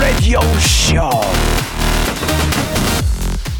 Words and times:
Radio 0.00 0.40
Show. 0.58 1.10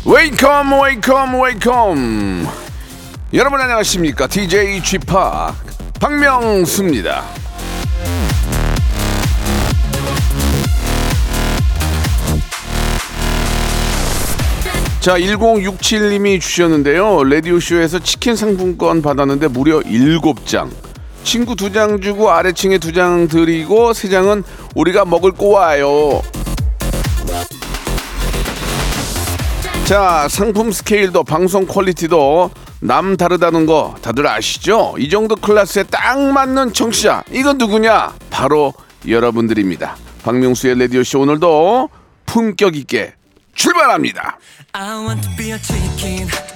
Welcome 0.05 0.83
welcome 0.83 1.43
welcome 1.43 2.47
여러분 3.35 3.61
안녕하십니까 3.61 4.27
DJ 4.29 4.81
p 4.81 4.99
박명수입니다. 5.99 7.25
자, 15.01 15.19
1067님이 15.19 16.41
주셨는데요. 16.41 17.23
라디오쇼에서 17.23 18.01
치킨 18.01 18.35
상품권 18.35 19.03
받았는데 19.03 19.49
무려 19.49 19.81
7장. 19.81 20.86
친구 21.27 21.57
2장 21.57 22.01
주고 22.01 22.31
아래층에 22.31 22.79
2장 22.79 23.29
드리고 23.29 23.91
3장은 23.91 24.45
우리가 24.77 25.05
먹을 25.05 25.33
꼬예요. 25.33 26.23
자, 29.87 30.29
상품 30.31 30.71
스케일도 30.71 31.25
방송 31.25 31.67
퀄리티도 31.67 32.53
남 32.81 33.17
다르다는 33.17 33.67
거 33.67 33.97
다들 34.03 34.29
아시죠? 34.29 34.95
이 34.99 35.11
정도 35.11 35.35
클래스에 35.35 35.83
딱 35.91 36.17
맞는 36.17 36.73
청취자. 36.73 37.25
이건 37.33 37.59
누구냐? 37.59 38.15
바로 38.31 38.73
여러분들입니다. 39.09 39.97
박명수의 40.23 40.79
라디오 40.79 41.03
쇼 41.03 41.21
오늘도 41.23 41.89
품격 42.25 42.77
있게 42.77 43.15
출발합니다. 43.53 44.39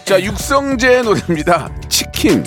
자, 0.05 0.23
육성재의 0.23 1.02
노래입니다. 1.02 1.69
치킨. 1.89 2.45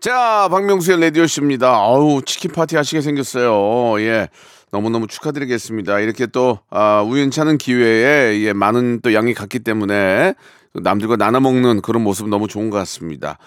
자, 0.00 0.46
박명수의 0.48 1.00
라디오쇼입니다. 1.00 1.68
아우, 1.68 2.22
치킨 2.22 2.52
파티 2.52 2.76
하시게 2.76 3.00
생겼어요. 3.00 4.00
예. 4.00 4.28
너무너무 4.70 5.08
축하드리겠습니다. 5.08 5.98
이렇게 5.98 6.26
또, 6.26 6.60
아, 6.70 7.02
우연찮은 7.02 7.58
기회에, 7.58 8.40
예, 8.42 8.52
많은 8.52 9.00
또 9.02 9.12
양이 9.12 9.34
갔기 9.34 9.58
때문에 9.58 10.34
남들과 10.72 11.16
나눠 11.16 11.40
먹는 11.40 11.80
그런 11.80 12.04
모습 12.04 12.28
너무 12.28 12.46
좋은 12.46 12.70
것 12.70 12.76
같습니다. 12.78 13.38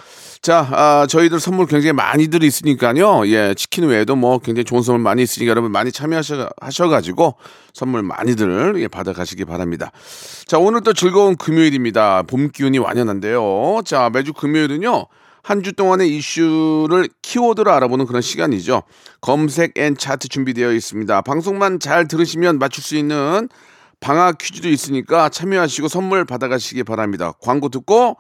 자, 0.41 0.67
아, 0.71 1.08
저희들 1.08 1.39
선물 1.39 1.67
굉장히 1.67 1.93
많이들 1.93 2.43
있으니까요. 2.43 3.27
예, 3.27 3.53
치킨 3.53 3.86
외에도 3.86 4.17
뭐 4.17 4.39
굉장히 4.39 4.65
좋은 4.65 4.81
선물 4.81 5.02
많이 5.03 5.23
있으니까 5.23 5.52
여러분 5.52 5.71
많이 5.71 5.93
참여하셔 5.93 6.89
가지고 6.89 7.36
선물 7.73 8.03
많이들 8.03 8.75
예, 8.81 8.89
받아가시기 8.89 9.45
바랍니다. 9.45 9.91
자, 10.47 10.58
오늘 10.58 10.81
또 10.81 10.91
즐거운 10.91 11.38
금요일입니다. 11.38 12.23
봄 12.23 12.49
기운이 12.49 12.77
완연한데요. 12.80 13.83
자, 13.86 14.09
매주 14.11 14.33
금요일은요. 14.33 15.08
한 15.44 15.61
주 15.64 15.73
동안의 15.73 16.16
이슈를 16.16 17.09
키워드로 17.22 17.72
알아보는 17.72 18.06
그런 18.06 18.22
시간이죠. 18.22 18.84
검색 19.22 19.78
N 19.77 19.95
차트 19.95 20.28
준비되어 20.28 20.72
있습니다. 20.73 21.22
방송만 21.22 21.80
잘 21.80 22.08
들으시면 22.08 22.59
맞출 22.59 22.83
수 22.83 22.95
있는 22.95 23.50
방아 24.00 24.38
퀴즈도 24.39 24.70
있으니까 24.70 25.30
참여하시고 25.30 25.88
선물 25.88 26.25
받아가시기 26.25 26.83
바랍니다. 26.83 27.33
광고 27.42 27.70
듣고 27.70 28.17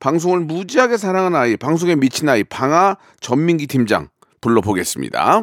방송을 0.00 0.40
무지하게 0.40 0.96
사랑하는 0.96 1.38
아이, 1.38 1.56
방송에 1.56 1.96
미친 1.96 2.28
아이, 2.28 2.44
방아 2.44 2.96
전민기 3.20 3.66
팀장 3.66 4.08
불러보겠습니다. 4.40 5.42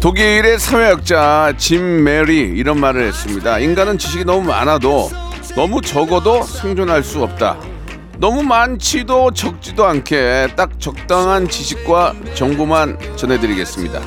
독일의 0.00 0.58
사회학자 0.60 1.52
짐멜이 1.58 2.38
이런 2.38 2.78
말을 2.78 3.02
했습니다. 3.08 3.58
인간은 3.58 3.98
지식이 3.98 4.24
너무 4.24 4.46
많아도 4.46 5.10
너무 5.56 5.80
적어도 5.80 6.42
생존할 6.42 7.02
수 7.02 7.22
없다. 7.24 7.56
너무 8.18 8.42
많지도 8.42 9.32
적지도 9.32 9.84
않게 9.84 10.48
딱 10.56 10.78
적당한 10.78 11.48
지식과 11.48 12.14
정보만 12.34 12.98
전해드리겠습니다. 13.16 14.00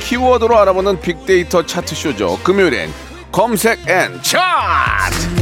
키워드로 0.00 0.58
알아보는 0.58 1.00
빅데이터 1.00 1.66
차트쇼죠. 1.66 2.38
금요일엔 2.44 2.90
검색 3.32 3.88
N 3.88 4.20
차트! 4.22 5.40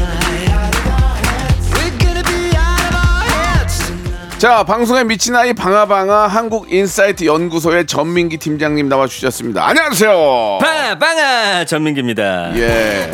자, 4.39 4.63
방송에 4.63 5.03
미친 5.03 5.35
아이 5.35 5.53
방아방아 5.53 6.29
한국인사이트 6.29 7.25
연구소의 7.25 7.87
전민기 7.87 8.37
팀장님 8.39 8.89
나와 8.89 9.09
주셨습니다. 9.09 9.67
안녕하세요. 9.67 10.59
방아 10.61 10.99
방아 10.99 11.65
전민기입니다. 11.65 12.57
예. 12.57 13.11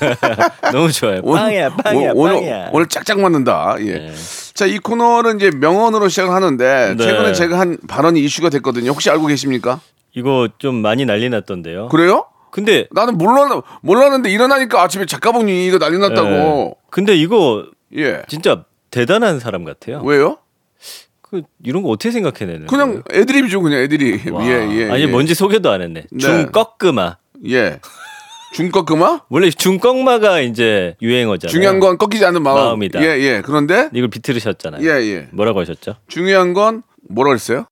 너무 0.72 0.90
좋아요. 0.90 1.20
오늘, 1.22 1.40
빵이야 1.42 1.76
빵이야 1.76 2.10
오- 2.12 2.22
오늘, 2.22 2.34
빵이야. 2.34 2.70
오늘 2.72 2.86
짝짝 2.88 3.20
맞는다. 3.20 3.76
예. 3.82 4.12
자, 4.54 4.66
이 4.66 4.78
코너는 4.78 5.36
이제 5.36 5.50
명언으로 5.52 6.08
시작을 6.08 6.32
하는데 6.34 6.94
네. 6.96 7.04
최근에 7.04 7.32
제가 7.32 7.58
한 7.60 7.78
발언이 7.86 8.18
이슈가 8.20 8.50
됐거든요. 8.50 8.90
혹시 8.90 9.10
알고 9.10 9.26
계십니까? 9.26 9.78
이거 10.12 10.48
좀 10.58 10.74
많이 10.82 11.04
난리 11.06 11.28
났던데요. 11.28 11.86
그래요? 11.88 12.26
근데 12.50 12.88
나는 12.90 13.16
몰라 13.16 13.60
몰랐는데 13.82 14.28
일어나니까 14.30 14.82
아침에 14.82 15.06
작가분이 15.06 15.66
이거 15.68 15.78
난리 15.78 15.98
났다고. 15.98 16.28
예. 16.30 16.74
근데 16.90 17.14
이거 17.14 17.64
예. 17.96 18.22
진짜 18.28 18.64
대단한 18.96 19.38
사람 19.40 19.64
같아요. 19.64 20.00
왜요? 20.04 20.38
그 21.20 21.42
이런 21.62 21.82
거 21.82 21.90
어떻게 21.90 22.10
생각해내는? 22.12 22.66
그냥 22.66 23.02
애드립이죠, 23.12 23.60
그냥 23.60 23.80
애드립. 23.80 24.32
와. 24.32 24.42
예, 24.46 24.52
예. 24.70 24.90
아니 24.90 25.02
예. 25.02 25.06
뭔지 25.06 25.34
소개도 25.34 25.70
안 25.70 25.82
했네. 25.82 26.04
네. 26.10 26.18
중꺾음아. 26.18 27.18
예. 27.48 27.78
중꺾음아? 28.54 29.24
원래 29.28 29.50
중꺾마가 29.50 30.40
이제 30.40 30.96
유행어잖아요. 31.02 31.52
중요한 31.52 31.78
건 31.78 31.98
꺾이지 31.98 32.24
않는 32.24 32.42
마음. 32.42 32.56
마음 32.56 32.82
이다. 32.84 33.02
예, 33.02 33.18
예. 33.20 33.42
그런데 33.44 33.90
이걸 33.92 34.08
비틀으셨잖아요. 34.08 34.82
예, 34.82 35.04
예. 35.04 35.28
뭐라고 35.32 35.60
하셨죠? 35.60 35.96
중요한 36.08 36.54
건 36.54 36.82
뭐라고 37.10 37.34
했어요? 37.34 37.66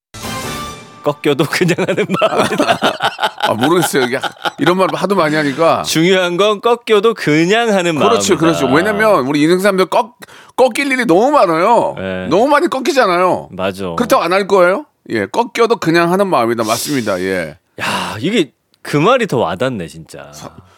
꺾여도 1.05 1.45
그냥 1.45 1.77
하는 1.89 2.05
마음이다. 2.21 2.79
아, 3.49 3.55
모르겠어요. 3.55 4.05
이게 4.05 4.19
이런 4.59 4.77
말 4.77 4.89
하도 4.95 5.15
많이 5.15 5.35
하니까. 5.37 5.83
중요한 5.83 6.37
건 6.37 6.61
꺾여도 6.61 7.15
그냥 7.15 7.69
하는 7.71 7.95
마음이다. 7.95 8.09
그렇죠, 8.11 8.37
그렇죠. 8.39 8.67
왜냐면 8.67 9.27
우리 9.27 9.43
인생 9.43 9.59
사람들 9.59 9.87
꺾, 9.87 10.17
꺾일 10.57 10.91
일이 10.93 11.05
너무 11.07 11.31
많아요. 11.31 11.95
네. 11.97 12.27
너무 12.29 12.49
많이 12.49 12.69
꺾이잖아요. 12.69 13.49
맞아. 13.53 13.95
그렇다고 13.97 14.23
안 14.23 14.33
할 14.33 14.47
거예요? 14.47 14.87
예, 15.11 15.27
꺾여도 15.27 15.77
그냥 15.77 16.11
하는 16.13 16.27
마음이다. 16.29 16.65
맞습니다. 16.65 17.21
예. 17.21 17.59
야 17.81 18.17
이게 18.21 18.53
그 18.83 18.97
말이 18.97 19.27
더 19.27 19.39
와닿네 19.39 19.87
진짜. 19.89 20.31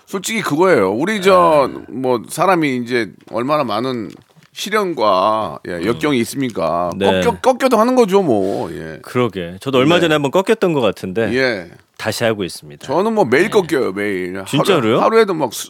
솔직히 0.06 0.40
그거예요. 0.42 0.92
우리 0.92 1.20
저 1.22 1.68
뭐 1.88 2.22
사람이 2.28 2.76
이제 2.76 3.10
얼마나 3.32 3.64
많은 3.64 4.10
시련과 4.56 5.58
예, 5.68 5.84
역경이 5.84 6.18
있습니까? 6.20 6.90
네. 6.96 7.20
꺾여, 7.20 7.40
꺾여도 7.40 7.76
하는 7.76 7.94
거죠, 7.94 8.22
뭐. 8.22 8.72
예. 8.72 8.98
그러게. 9.02 9.56
저도 9.60 9.76
얼마 9.78 9.96
네. 9.96 10.00
전에 10.02 10.14
한번 10.14 10.30
꺾였던 10.30 10.72
것 10.72 10.80
같은데 10.80 11.30
예. 11.34 11.70
다시 11.98 12.24
하고 12.24 12.42
있습니다. 12.42 12.86
저는 12.86 13.12
뭐 13.12 13.26
매일 13.26 13.50
꺾여요, 13.50 13.92
매일. 13.92 14.42
진짜로요? 14.46 15.00
하루, 15.00 15.18
에도막 15.20 15.52
수- 15.52 15.68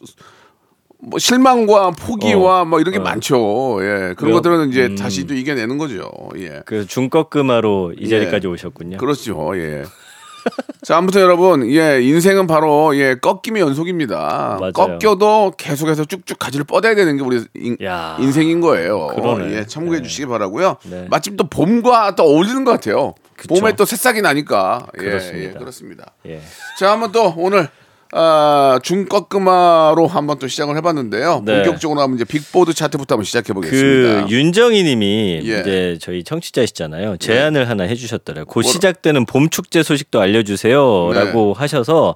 뭐 1.00 1.18
실망과 1.18 1.90
포기와 1.90 2.64
뭐 2.64 2.80
이런 2.80 2.92
게 2.92 3.00
많죠. 3.00 3.78
예. 3.80 4.14
그런 4.16 4.32
어. 4.32 4.34
것들은 4.36 4.68
이제 4.70 4.86
음. 4.86 4.94
다시 4.94 5.26
또 5.26 5.34
이겨내는 5.34 5.78
거죠. 5.78 6.08
예. 6.36 6.62
그 6.64 6.86
중꺾음화로 6.86 7.94
이 7.98 8.04
예. 8.04 8.08
자리까지 8.08 8.46
오셨군요. 8.46 8.98
그렇죠. 8.98 9.50
예. 9.58 9.82
자, 10.82 10.96
아무튼 10.96 11.20
여러분, 11.20 11.68
예, 11.70 12.00
인생은 12.02 12.46
바로 12.46 12.96
예, 12.96 13.16
꺾임의 13.16 13.62
연속입니다. 13.62 14.58
맞아요. 14.60 14.72
꺾여도 14.72 15.54
계속해서 15.56 16.04
쭉쭉 16.04 16.38
가지를 16.38 16.64
뻗어야 16.64 16.94
되는 16.94 17.16
게 17.16 17.22
우리 17.22 17.44
인, 17.54 17.76
야. 17.82 18.16
인생인 18.20 18.60
거예요. 18.60 19.08
그러네. 19.08 19.52
예, 19.54 19.66
참고해 19.66 19.98
네. 20.00 20.02
주시기 20.04 20.26
바라고요. 20.26 20.76
네. 20.84 21.06
마침 21.10 21.36
또 21.36 21.48
봄과 21.48 22.14
또 22.14 22.24
어울리는 22.24 22.64
것 22.64 22.72
같아요. 22.72 23.14
그쵸. 23.36 23.54
봄에 23.54 23.72
또 23.76 23.84
새싹이 23.84 24.22
나니까. 24.22 24.86
예, 24.98 25.02
그렇습니다. 25.02 25.50
예, 25.50 25.58
그렇습니다. 25.58 26.12
예. 26.26 26.40
자, 26.78 26.92
한번 26.92 27.12
또 27.12 27.34
오늘 27.36 27.68
아, 28.18 28.78
중꺾음마로 28.82 30.06
한번 30.06 30.38
또 30.38 30.48
시작을 30.48 30.74
해봤는데요. 30.78 31.42
네. 31.44 31.56
본격적으로 31.62 32.00
하면 32.00 32.16
이제 32.16 32.24
빅보드 32.24 32.72
차트부터 32.72 33.14
한번 33.16 33.24
시작해 33.24 33.52
보겠습니다. 33.52 34.24
그 34.26 34.30
윤정희님이 34.32 35.42
예. 35.44 35.60
이제 35.60 35.98
저희 36.00 36.24
청취자시잖아요. 36.24 37.18
제안을 37.18 37.68
하나 37.68 37.84
해주셨더라고요. 37.84 38.46
곧 38.46 38.62
시작되는 38.62 39.26
봄 39.26 39.50
축제 39.50 39.82
소식도 39.82 40.20
알려주세요라고 40.20 41.54
네. 41.54 41.60
하셔서 41.60 42.14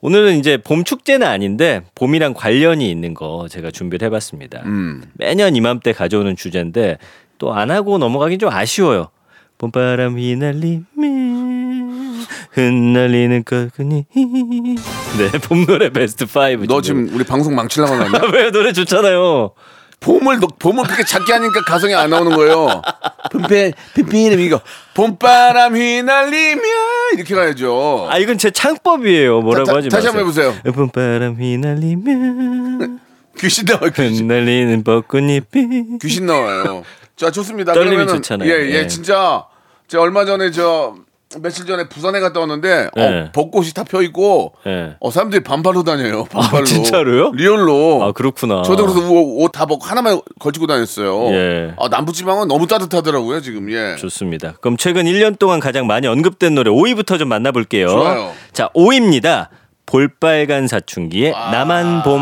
오늘은 0.00 0.38
이제 0.38 0.56
봄 0.56 0.84
축제는 0.84 1.26
아닌데 1.26 1.82
봄이랑 1.94 2.32
관련이 2.34 2.90
있는 2.90 3.12
거 3.14 3.46
제가 3.50 3.70
준비를 3.70 4.06
해봤습니다. 4.06 4.62
음. 4.64 5.02
매년 5.14 5.56
이맘때 5.56 5.92
가져오는 5.92 6.34
주제인데 6.36 6.98
또 7.38 7.52
안 7.52 7.70
하고 7.70 7.98
넘어가긴 7.98 8.38
좀 8.38 8.48
아쉬워요. 8.50 9.08
봄바람 9.58 10.18
휘날리며 10.18 10.84
흩날리는 12.52 13.44
거그니 13.44 14.06
네, 14.14 15.38
봄 15.42 15.66
노래 15.66 15.90
베스트 15.90 16.24
5. 16.24 16.66
너 16.66 16.80
지금 16.80 17.08
우리 17.12 17.24
방송 17.24 17.54
망치려고 17.54 17.94
하냐? 17.94 18.10
왜 18.32 18.50
노래 18.50 18.72
좋잖아요. 18.72 19.52
봄을 20.00 20.38
너- 20.40 20.48
봄을 20.58 20.84
그렇게 20.84 21.04
작게 21.04 21.32
하니까 21.32 21.62
가성이 21.62 21.94
안 21.94 22.10
나오는 22.10 22.34
거예요. 22.36 22.82
봄배 23.32 23.72
봄비름 23.94 24.38
이거 24.40 24.60
봄바람 24.94 25.74
휘날리며 25.74 26.62
이렇게 27.16 27.34
가야죠. 27.34 28.08
아 28.10 28.18
이건 28.18 28.36
제 28.36 28.50
창법이에요. 28.50 29.40
뭐라고 29.40 29.66
다- 29.66 29.72
다- 29.72 29.78
하지 29.78 29.88
다시 29.88 30.06
마세요. 30.08 30.20
한번 30.20 30.20
해보세요. 30.52 30.72
봄바람 30.74 31.36
휘날리며 31.40 32.98
귀신 33.38 33.64
나와요. 33.66 33.90
귀신, 33.96 34.30
흩날리는 34.30 34.84
벚꽃잎이 34.84 35.98
귀신 36.02 36.26
나와요. 36.26 36.82
자 37.16 37.30
좋습니다. 37.30 37.72
떨림이 37.72 37.96
그러면은 37.96 38.16
좋잖아요. 38.22 38.48
예, 38.50 38.54
예, 38.66 38.70
예. 38.80 38.86
진짜 38.86 39.44
제가 39.88 40.02
얼마 40.02 40.24
전에 40.24 40.50
저 40.50 40.94
며칠 41.40 41.66
전에 41.66 41.88
부산에 41.88 42.20
갔다 42.20 42.38
왔는데 42.40 42.88
예. 42.96 43.02
어, 43.02 43.30
벚꽃이 43.32 43.70
다 43.72 43.82
펴 43.84 44.02
있고 44.02 44.52
예. 44.66 44.96
어, 45.00 45.10
사람들이 45.10 45.42
반팔로 45.42 45.82
다녀요. 45.82 46.24
반팔로. 46.24 46.62
아, 46.62 46.64
진짜로요? 46.64 47.32
리얼로. 47.32 48.02
아 48.04 48.12
그렇구나. 48.12 48.62
저도 48.62 48.86
그래서 48.86 49.08
옷다 49.10 49.66
벗고 49.66 49.84
하나만 49.84 50.20
걸치고 50.38 50.66
다녔어요. 50.68 51.32
예. 51.32 51.74
아, 51.78 51.88
남부지방은 51.88 52.46
너무 52.48 52.66
따뜻하더라고요, 52.66 53.40
지금. 53.42 53.70
예. 53.72 53.96
좋습니다. 53.96 54.54
그럼 54.60 54.76
최근 54.76 55.04
1년 55.06 55.38
동안 55.38 55.58
가장 55.60 55.86
많이 55.86 56.06
언급된 56.06 56.54
노래 56.54 56.70
5위부터 56.70 57.18
좀 57.18 57.28
만나볼게요. 57.28 57.88
좋아요. 57.88 58.32
자 58.52 58.68
5위입니다. 58.74 59.48
볼빨간 59.86 60.66
사춘기의 60.68 61.32
아. 61.34 61.50
나만 61.50 62.02
봄. 62.04 62.20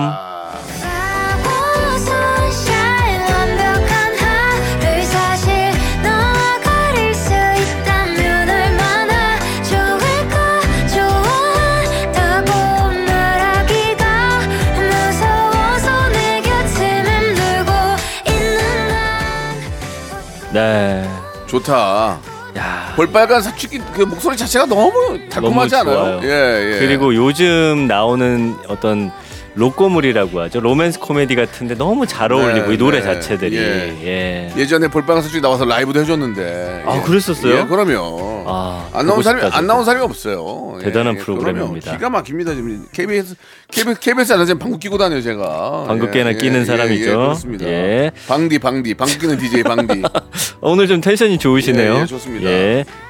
네. 20.53 21.09
좋다. 21.47 22.19
야. 22.59 22.93
볼빨간 22.97 23.41
사춘기 23.43 23.79
그 23.95 24.03
목소리 24.03 24.37
자체가 24.37 24.67
너무 24.67 25.19
달콤하지 25.31 25.75
너무 25.77 25.91
않아요? 25.91 26.21
좋아요. 26.21 26.21
예, 26.31 26.75
예. 26.75 26.79
그리고 26.81 27.15
요즘 27.15 27.87
나오는 27.87 28.57
어떤 28.69 29.11
로꼬물이라고 29.55 30.41
하죠. 30.43 30.61
로맨스 30.61 30.99
코미디 31.01 31.35
같은데 31.35 31.75
너무 31.75 32.07
잘 32.07 32.33
어울리고 32.33 32.69
네, 32.69 32.75
이 32.75 32.79
노래 32.79 32.99
네. 33.01 33.05
자체들이. 33.05 33.57
예. 33.57 33.99
예. 34.03 34.53
예전에 34.57 34.89
볼빨간 34.89 35.23
사춘기 35.23 35.43
나와서 35.43 35.65
라이브도 35.65 36.01
해줬는데. 36.01 36.85
아, 36.87 36.97
예. 36.97 37.01
그랬었어요? 37.03 37.59
예, 37.59 37.65
그럼요. 37.65 38.45
아, 38.47 38.89
안 38.95 39.07
나온 39.07 39.23
사람이 39.23 39.51
안. 39.53 39.67
나온 39.67 39.85
사람이 39.85 40.05
없어요. 40.05 40.79
예, 40.81 40.85
대단한 40.85 41.17
예, 41.17 41.19
프로그램입니다. 41.19 41.93
기가 41.97 42.09
막힙니다 42.11 42.55
지금 42.55 42.87
KBS 42.93 43.35
KBS 43.71 44.01
KBS 44.01 44.33
안에 44.33 44.47
지금 44.47 44.59
방구 44.59 44.79
끼고 44.79 44.97
다녀요 44.99 45.21
제가. 45.21 45.85
방귀깨나 45.87 46.31
예, 46.31 46.35
끼는 46.37 46.61
예, 46.61 46.65
사람이죠. 46.65 47.11
예, 47.11 47.15
그렇습니다. 47.15 47.67
예. 47.67 48.11
방디 48.27 48.59
방디 48.59 48.95
방귀 48.95 49.19
끼는 49.19 49.39
DJ 49.39 49.63
방디. 49.65 50.03
어, 50.61 50.71
오늘 50.73 50.89
좀 50.89 51.01
텐션이 51.01 51.39
좋으시네요. 51.39 51.95
예, 51.95 52.01
예, 52.01 52.07
좋습니다. 52.07 52.51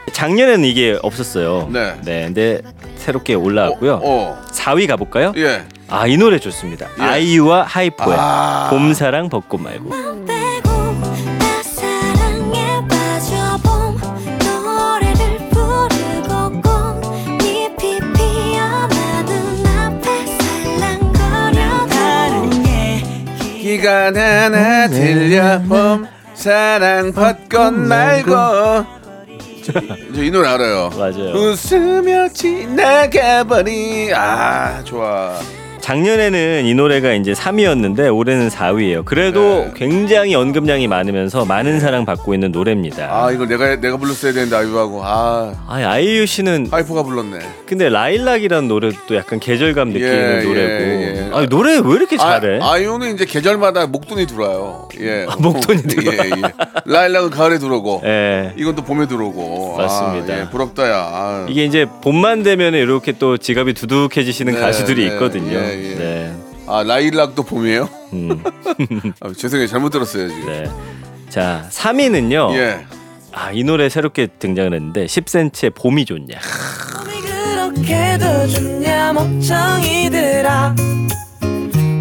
예. 0.08 0.12
작년에는 0.12 0.64
이게 0.64 0.98
없었어요. 1.02 1.68
네. 1.72 1.94
근데 2.04 2.60
새롭게 2.96 3.34
올라왔고요. 3.34 4.00
어, 4.02 4.42
4위 4.52 4.86
가볼까요? 4.86 5.32
예. 5.36 5.62
아, 5.88 6.06
이 6.06 6.16
노래 6.16 6.38
좋습니다. 6.38 6.86
예. 6.98 7.02
아이유와 7.02 7.64
하이포의 7.64 8.16
아. 8.18 8.68
봄사랑 8.70 9.28
벚꽃 9.28 9.60
말고. 9.60 9.90
빼고 9.90 10.70
나 11.38 11.62
사랑에 11.62 12.80
빠져봄 12.88 14.00
노래를 14.44 15.48
부르고 15.50 16.60
꽃잎이 16.62 18.00
피어나 18.14 19.22
눈앞에 19.22 20.26
살랑거려 20.38 21.86
다른 21.88 22.50
기가 23.60 24.06
하나 24.06 24.88
들려 24.88 25.60
봄 25.68 26.06
사랑 26.34 27.12
벚꽃 27.12 27.72
말고 27.74 28.32
저이 29.62 30.30
노래 30.30 30.48
알아요. 30.48 30.90
맞아요. 30.90 31.32
웃으며 31.34 32.28
지나가버리 32.32 34.12
아 34.14 34.82
좋아. 34.84 35.38
작년에는 35.82 36.64
이 36.64 36.74
노래가 36.74 37.12
이제 37.12 37.32
3위였는데 37.32 38.14
올해는 38.16 38.48
4위예요. 38.48 39.04
그래도 39.04 39.40
네. 39.40 39.72
굉장히 39.74 40.34
언급량이 40.34 40.86
많으면서 40.86 41.44
많은 41.44 41.80
사랑 41.80 42.06
받고 42.06 42.34
있는 42.34 42.52
노래입니다. 42.52 43.08
아 43.10 43.32
이거 43.32 43.46
내가 43.46 43.76
내가 43.76 43.96
불렀어야 43.96 44.32
되는데 44.32 44.54
아이유하고 44.56 45.02
아 45.04 45.52
아, 45.66 45.74
아이유 45.74 46.24
씨는 46.24 46.68
하이퍼가 46.70 47.02
불렀네. 47.02 47.40
근데 47.66 47.88
라일락이라는 47.88 48.68
노래도 48.68 49.16
약간 49.16 49.40
계절감 49.40 49.88
느끼는 49.88 50.40
예, 50.40 50.44
노래고. 50.44 50.84
예, 50.84 51.16
예. 51.16 51.30
아니, 51.32 51.48
노래 51.48 51.80
왜 51.82 51.94
이렇게 51.94 52.16
잘해? 52.16 52.60
아, 52.62 52.72
아이유는 52.72 53.14
이제 53.14 53.24
계절마다 53.24 53.86
목돈이 53.86 54.26
들어와요. 54.26 54.88
예. 55.00 55.26
아, 55.28 55.36
목돈이 55.36 55.82
들어와. 55.82 56.14
예, 56.26 56.30
예. 56.30 56.42
라일락은 56.84 57.30
가을에 57.30 57.58
들어오고. 57.58 58.02
예. 58.04 58.52
이건 58.56 58.74
또 58.76 58.82
봄에 58.82 59.06
들어오고. 59.06 59.76
맞습니다. 59.78 60.34
아, 60.34 60.40
예, 60.40 60.50
부럽다야. 60.50 60.94
아. 60.94 61.46
이게 61.48 61.64
이제 61.64 61.86
봄만 62.02 62.42
되면 62.42 62.74
이렇게 62.74 63.12
또 63.12 63.38
지갑이 63.38 63.72
두둑해지시는 63.72 64.54
네, 64.54 64.60
가수들이 64.60 65.08
네, 65.08 65.14
있거든요. 65.14 65.58
예, 65.58 65.71
예. 65.72 65.94
네. 65.96 66.36
아 66.66 66.82
라일락도 66.82 67.42
봄이에요? 67.42 67.88
음, 68.12 68.42
아, 69.20 69.32
죄송해요 69.36 69.66
잘못 69.66 69.90
들었어요 69.90 70.28
지금. 70.28 70.46
네. 70.46 70.70
자, 71.28 71.66
3위는요. 71.70 72.54
예. 72.56 72.84
아, 73.32 73.50
이 73.52 73.64
노래 73.64 73.88
새롭게 73.88 74.26
등장을 74.38 74.72
했는데 74.74 75.06
10cm의 75.06 75.74
봄이 75.74 76.04
좋냐. 76.04 76.36
그렇게도 77.74 78.46
좋냐 78.48 79.12
멍청이들아 79.14 80.74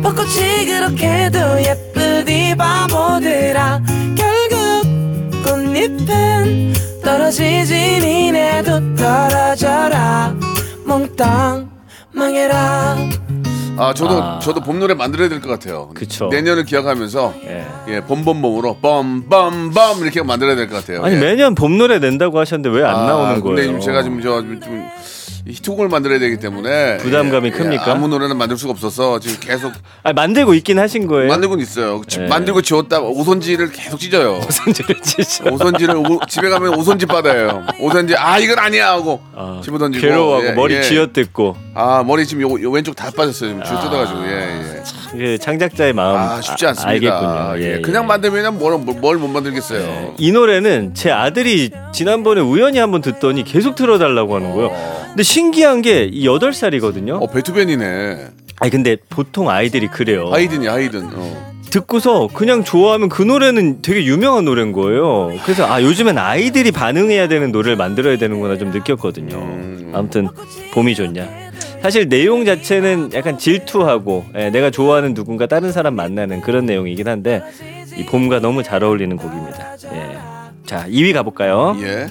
벚꽃이 0.04 0.66
그렇게도 0.66 1.64
예쁘디 1.64 2.56
바보들아 2.56 3.82
결국 4.18 5.44
꽃잎은 5.46 6.74
떨어지지 7.04 8.00
니네도 8.02 8.96
떨어져라 8.96 10.36
몽땅 10.86 11.70
망해라 12.12 12.98
아 13.78 13.94
저도 13.94 14.22
아. 14.22 14.40
저도 14.40 14.60
봄 14.62 14.80
노래 14.80 14.94
만들어야 14.94 15.30
될 15.30 15.40
것 15.42 15.50
같아요. 15.50 15.90
그쵸. 15.94 16.28
내년을 16.28 16.66
기약하면서 16.66 17.34
예. 17.46 17.66
예 17.88 18.02
봄봄봄으로 18.02 18.78
뻔뻔뻔 18.82 20.00
이렇게 20.02 20.22
만들어야 20.24 20.56
될 20.56 20.68
것 20.68 20.76
같아요. 20.76 21.04
아니 21.04 21.16
예. 21.16 21.20
매년 21.20 21.56
봄 21.56 21.78
노래 21.78 22.00
낸다고 22.00 22.40
하셨는데 22.40 22.78
왜 22.78 22.84
안 22.86 22.96
아, 22.96 23.06
나오는 23.08 23.34
근데 23.42 23.44
거예요? 23.44 23.68
지금 23.68 23.80
제가 23.80 24.04
지금 24.04 24.22
저좀 24.22 24.60
좀 24.62 24.84
히트곡을 25.48 25.90
만들어야 25.90 26.20
되기 26.20 26.38
때문에 26.38 26.98
부담감이 26.98 27.48
예, 27.48 27.52
큽니까? 27.52 27.86
예, 27.88 27.92
아무 27.92 28.08
노래는 28.08 28.38
만들 28.38 28.58
수가 28.58 28.72
없어서 28.72 29.20
지금 29.20 29.38
계속 29.40 29.72
아니, 30.04 30.14
만들고 30.14 30.54
있긴 30.56 30.80
하신 30.80 31.08
거예요. 31.08 31.30
만들고는 31.30 31.64
있어요. 31.64 32.02
지- 32.08 32.22
예. 32.22 32.28
만들고 32.28 32.62
지웠다 32.62 33.00
오손지를 33.02 33.72
계속 33.72 34.00
찢어요. 34.00 34.42
손질을 34.50 35.02
진짜. 35.02 35.50
오손지를 35.52 35.96
오- 35.98 36.20
집에 36.28 36.50
가면 36.50 36.76
오손지 36.76 37.06
받아요. 37.06 37.66
오손지 37.80 38.16
아 38.16 38.38
이건 38.40 38.60
아니야 38.60 38.90
하고 38.92 39.22
아, 39.36 39.62
집어 39.64 39.78
던지고 39.78 40.02
괴로워하고 40.06 40.48
예, 40.48 40.52
머리 40.54 40.76
예. 40.76 40.82
쥐어뜯고 40.82 41.56
아 41.74 42.04
머리 42.06 42.26
지금 42.26 42.44
요, 42.50 42.62
요 42.62 42.72
왼쪽 42.72 42.96
다 42.96 43.10
빠졌어요. 43.16 43.50
지금 43.52 43.64
쥐어 43.64 43.80
뜯어가지고 43.82 44.20
예, 44.26 44.32
예. 44.32 44.84
이게 45.16 45.38
창작자의 45.38 45.94
마음 45.94 46.18
아 46.18 46.42
쉽지 46.42 46.66
않습니다. 46.68 46.90
알겠군요. 46.92 47.54
예, 47.66 47.76
예, 47.78 47.82
그냥 47.82 48.04
예. 48.04 48.08
만들면 48.08 48.58
뭘못 48.60 49.30
만들겠어요. 49.30 50.16
이 50.18 50.32
노래는 50.32 50.94
제 50.94 51.12
아들이 51.12 51.70
지난번에 51.94 52.42
우연히 52.42 52.78
한번 52.80 53.02
듣더니 53.02 53.44
계속 53.44 53.76
틀어달라고 53.76 54.36
하는 54.36 54.54
거예요. 54.54 55.01
근데 55.12 55.24
신기한 55.24 55.82
게이 55.82 56.24
8살이거든요. 56.26 57.22
어 57.22 57.28
베토벤이네. 57.28 58.28
아니 58.60 58.72
근데 58.72 58.96
보통 59.10 59.50
아이들이 59.50 59.88
그래요. 59.88 60.30
하이든이 60.32 60.68
하이든. 60.68 61.10
어. 61.14 61.52
듣고서 61.70 62.28
그냥 62.34 62.64
좋아하면 62.64 63.10
그 63.10 63.22
노래는 63.22 63.82
되게 63.82 64.04
유명한 64.06 64.46
노래인 64.46 64.72
거예요. 64.72 65.32
그래서 65.44 65.66
아 65.66 65.82
요즘엔 65.82 66.18
아이들이 66.18 66.72
반응해야 66.72 67.28
되는 67.28 67.52
노래를 67.52 67.76
만들어야 67.78 68.18
되는구나 68.18 68.58
좀 68.58 68.72
느꼈거든요. 68.72 69.36
음. 69.38 69.92
아무튼 69.94 70.28
봄이 70.74 70.96
좋냐. 70.96 71.28
사실 71.82 72.08
내용 72.08 72.46
자체는 72.46 73.12
약간 73.14 73.38
질투하고 73.38 74.26
예, 74.36 74.50
내가 74.50 74.70
좋아하는 74.70 75.14
누군가 75.14 75.48
다른 75.48 75.72
사람 75.72 75.96
만나는 75.96 76.42
그런 76.42 76.66
내용이긴 76.66 77.08
한데 77.08 77.42
이 77.98 78.06
봄과 78.06 78.40
너무 78.40 78.64
잘 78.64 78.84
어울리는 78.84 79.18
곡입니다. 79.18 79.76
예. 79.94 80.18
자 80.66 80.86
2위 80.88 81.14
가볼까요? 81.14 81.76
예. 81.82 82.08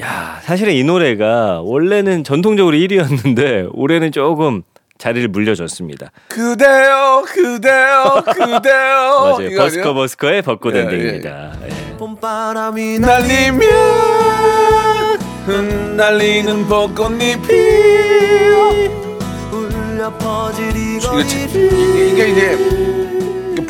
야 0.00 0.40
사실은 0.42 0.74
이 0.74 0.84
노래가 0.84 1.60
원래는 1.62 2.22
전통적으로 2.24 2.76
1위였는데 2.76 3.70
올해는 3.72 4.12
조금 4.12 4.62
자리를 4.98 5.28
물려줬습니다. 5.28 6.10
그대요, 6.28 7.22
그대요, 7.26 8.22
그대요. 8.26 8.56
맞아요. 9.36 9.50
이거 9.50 9.62
버스커 9.62 9.80
아니에요? 9.80 9.94
버스커의 9.94 10.42
벚꽃엔딩입니다. 10.42 11.52
예. 11.64 11.96
봄바람이 11.96 12.98
날리면 12.98 13.68
흩날리는 15.46 16.66
벚꽃잎이 16.66 17.38
울려 19.52 20.10
퍼질 20.18 20.76
이 20.76 20.96
이거 20.96 21.20
이게 21.20 22.28
이제 22.28 23.05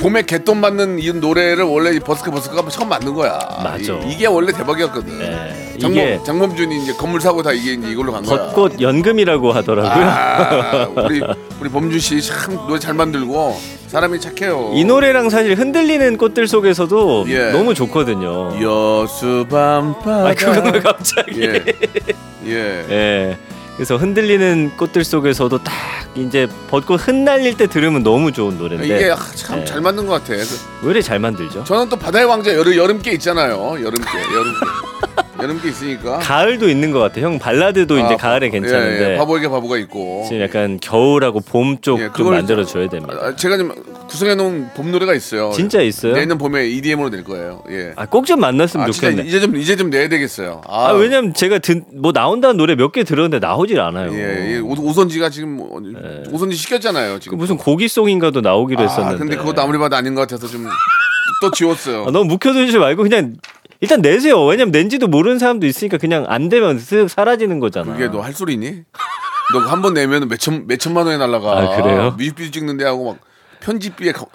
봄에 0.06 0.22
개똥 0.22 0.60
맞는 0.60 1.00
이 1.00 1.10
노래를 1.12 1.64
원래 1.64 1.90
이 1.90 1.98
버스커 1.98 2.30
버스커가 2.30 2.70
처음 2.70 2.88
만든 2.88 3.12
거야. 3.12 3.40
맞아. 3.64 3.92
이, 4.06 4.16
게 4.16 4.26
원래 4.26 4.52
대박이었거든. 4.52 5.20
예. 5.20 5.78
장범, 5.80 5.92
이게 5.92 6.20
장범준이 6.24 6.82
이제 6.84 6.92
건물 6.92 7.20
사고 7.20 7.42
다 7.42 7.50
이게 7.52 7.72
이제 7.72 7.90
이걸로 7.90 8.12
간 8.12 8.22
거야. 8.22 8.46
벚꽃 8.50 8.80
연금이라고 8.80 9.50
하더라고요. 9.50 10.04
아, 10.06 10.88
우리 10.94 11.20
우리 11.60 11.68
범준 11.68 11.98
씨 11.98 12.22
참 12.22 12.54
노래 12.68 12.78
잘 12.78 12.94
만들고 12.94 13.58
사람이 13.88 14.20
착해요. 14.20 14.74
이 14.76 14.84
노래랑 14.84 15.28
사실 15.28 15.58
흔들리는 15.58 16.16
꽃들 16.18 16.46
속에서도 16.46 17.24
예. 17.26 17.50
너무 17.50 17.74
좋거든요. 17.74 18.52
여수 18.62 19.44
밤바다. 19.50 20.28
아 20.28 20.34
그건 20.34 20.72
왜 20.72 20.80
갑자기? 20.80 21.42
예. 21.42 21.64
예. 22.46 22.86
예. 22.90 23.38
그래서 23.76 23.96
흔들리는 23.96 24.72
꽃들 24.76 25.04
속에서도 25.04 25.62
딱 25.62 25.72
이제 26.14 26.48
벚꽃 26.68 27.06
흩날릴 27.08 27.56
때 27.58 27.66
들으면 27.66 28.02
너무 28.02 28.32
좋은 28.32 28.56
노래인데 28.56 28.86
이게 28.86 29.14
참 29.34 29.60
예. 29.60 29.64
잘 29.66 29.80
만든 29.82 30.06
것 30.06 30.14
같아. 30.14 30.34
그- 30.34 30.58
왜 30.82 30.90
이렇게 30.92 31.02
잘 31.02 31.18
만들죠? 31.18 31.64
저는 31.64 31.88
또 31.90 31.96
바다의 31.96 32.24
왕자 32.24 32.54
여름 32.54 32.74
여름께 32.74 33.12
있잖아요. 33.12 33.54
여름께 33.78 34.08
여름께 34.34 34.66
여름께 35.40 35.68
있으니까. 35.68 36.18
가을도 36.18 36.68
있는 36.68 36.90
것 36.92 36.98
같아. 36.98 37.20
형 37.20 37.38
발라드도 37.38 37.96
이제 37.98 38.14
아, 38.14 38.16
가을에 38.16 38.46
예, 38.46 38.50
괜찮은데 38.50 39.12
예, 39.12 39.16
바보에게 39.18 39.48
바보가 39.48 39.76
있고. 39.78 40.24
지금 40.26 40.40
약간 40.42 40.78
겨울하고 40.80 41.40
봄쪽 41.40 42.00
예, 42.00 42.08
좀 42.16 42.30
만들어 42.30 42.64
줘야 42.64 42.88
됩니다. 42.88 43.14
아, 43.20 43.36
제가 43.36 43.58
좀 43.58 43.70
구성해 44.08 44.34
놓은 44.34 44.70
봄 44.74 44.90
노래가 44.92 45.12
있어요. 45.14 45.50
진짜 45.54 45.82
있어요? 45.82 46.14
내년 46.14 46.38
봄에 46.38 46.66
EDM으로 46.68 47.10
낼 47.10 47.22
거예요. 47.22 47.62
예. 47.70 47.92
아 47.96 48.06
꼭 48.06 48.24
좀 48.24 48.40
만났으면 48.40 48.88
아, 48.88 48.90
좋겠네. 48.90 49.24
이제 49.24 49.38
좀 49.40 49.56
이제 49.56 49.76
좀 49.76 49.90
내야 49.90 50.08
되겠어요. 50.08 50.62
아, 50.66 50.88
아, 50.88 50.92
왜냐면 50.92 51.34
제가 51.34 51.58
듣, 51.58 51.84
뭐 51.94 52.12
나온다는 52.12 52.56
노래 52.56 52.74
몇 52.74 52.92
개 52.92 53.04
들었는데 53.04 53.38
나오질 53.46 53.78
않아요. 53.78 54.12
예, 54.14 54.54
예. 54.54 54.58
오- 54.58 54.70
오선지가 54.80 55.28
지금 55.28 55.56
뭐, 55.56 55.80
오선지 56.32 56.56
시켰잖아요. 56.56 57.14
그 57.14 57.20
지금. 57.20 57.36
무슨 57.38 57.58
고기송인가도 57.58 58.40
나오기로 58.40 58.80
아, 58.80 58.84
했었는데. 58.84 59.18
근데 59.18 59.36
그것도 59.36 59.60
아무리 59.60 59.76
봐도 59.78 59.96
아닌 59.96 60.14
것 60.14 60.22
같아서 60.22 60.46
좀 60.46 60.66
또 61.42 61.50
지웠어요. 61.50 62.04
아, 62.06 62.10
너무 62.12 62.24
묵혀두지 62.26 62.78
말고 62.78 63.02
그냥 63.02 63.34
일단 63.80 64.00
내세요. 64.00 64.44
왜냐면 64.44 64.72
낸지도 64.72 65.06
모르는 65.08 65.38
사람도 65.38 65.66
있으니까 65.66 65.98
그냥 65.98 66.24
안 66.28 66.48
되면 66.48 66.78
쓱 66.78 67.08
사라지는 67.08 67.60
거잖아. 67.60 67.92
그게 67.92 68.08
너 68.08 68.20
할 68.20 68.32
소리 68.32 68.54
있니? 68.54 68.82
너 69.52 69.60
한 69.68 69.82
번 69.82 69.94
내면 69.94 70.28
몇천 70.28 70.66
몇천만 70.66 71.06
원에 71.06 71.18
날라가. 71.18 71.52
아, 71.58 71.76
그래요? 71.82 72.14
뮤직비디오 72.16 72.50
찍는데 72.50 72.84
하고 72.84 73.12
막 73.12 73.18
편집비에 73.60 74.12
가- 74.12 74.26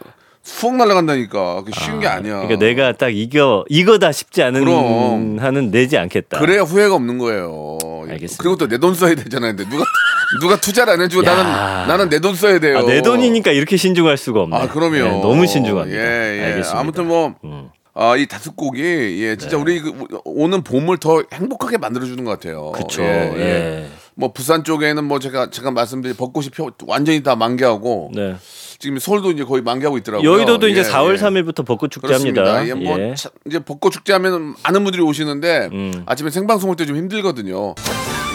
수억 0.44 0.76
날라간다니까. 0.76 1.64
그게 1.64 1.72
쉬운 1.80 2.00
게 2.00 2.08
아니야. 2.08 2.38
그러니까 2.42 2.58
내가 2.60 2.92
딱 2.94 3.10
이거 3.14 3.64
이거다 3.70 4.12
싶지 4.12 4.42
않은 4.44 4.62
그럼. 4.64 5.38
하는 5.40 5.70
내지 5.70 5.98
않겠다. 5.98 6.40
그래야 6.40 6.62
후회가 6.62 6.96
없는 6.96 7.18
거예요. 7.20 7.78
알겠습니다. 8.10 8.42
그리고 8.42 8.58
또 8.58 8.68
내 8.68 8.78
돈 8.80 8.94
써야 8.96 9.14
되잖아요. 9.16 9.56
근데 9.56 9.70
누가 9.70 9.84
누가 10.42 10.60
투자를 10.60 10.94
안 10.94 11.02
해주고 11.02 11.24
야. 11.26 11.36
나는 11.36 11.88
나는 11.88 12.10
내 12.10 12.20
돈 12.20 12.34
써야 12.36 12.58
돼요. 12.60 12.80
아, 12.80 12.86
내 12.86 13.02
돈이니까 13.02 13.52
이렇게 13.52 13.78
신중할 13.78 14.18
수가 14.18 14.42
없네. 14.42 14.56
아 14.58 14.68
그럼요. 14.68 14.94
네, 14.96 15.10
너무 15.22 15.46
신중합니다. 15.46 15.96
예, 16.00 16.40
예. 16.40 16.46
알겠습니다. 16.46 16.80
아무튼 16.80 17.08
뭐. 17.08 17.36
음. 17.44 17.70
아, 18.02 18.16
이 18.18 18.26
다섯 18.26 18.56
곡이 18.56 18.82
예, 18.82 19.36
진짜 19.36 19.56
네. 19.58 19.62
우리 19.62 19.80
그 19.80 19.94
오는 20.26 20.64
봄을 20.64 20.98
더 20.98 21.24
행복하게 21.32 21.78
만들어 21.78 22.06
주는 22.06 22.24
것 22.24 22.32
같아요. 22.32 22.72
그쵸. 22.72 23.04
예, 23.04 23.34
예. 23.36 23.40
예. 23.40 23.88
뭐 24.16 24.34
부산 24.34 24.64
쪽에는 24.64 25.04
뭐 25.04 25.20
제가 25.20 25.50
제가 25.52 25.72
말씀드린 25.72 26.16
벚꽃이 26.18 26.50
펴 26.50 26.70
완전히 26.88 27.24
다 27.24 27.36
만개하고 27.36 28.12
네. 28.14 28.36
지금 28.80 28.98
서울도 29.00 29.32
이제 29.32 29.44
거의 29.44 29.62
만개하고 29.62 29.98
있더라고요. 30.00 30.30
여의도도 30.30 30.68
이제 30.68 30.80
예, 30.80 30.84
4월 30.84 31.14
예. 31.14 31.16
3일부터 31.18 31.66
벚꽃 31.66 31.92
그렇습니다. 32.02 32.44
축제합니다. 32.44 32.68
예, 32.68 32.74
뭐 32.74 33.00
예. 33.00 33.14
차- 33.16 33.30
이제 33.46 33.60
벚꽃 33.60 33.94
축제 33.94 34.14
하면 34.14 34.56
많은 34.64 34.84
분들이 34.84 35.02
오시는데 35.04 35.70
음. 35.72 36.04
아침에 36.08 36.30
생방송할 36.32 36.76
때좀 36.76 36.98
힘들거든요. 36.98 37.76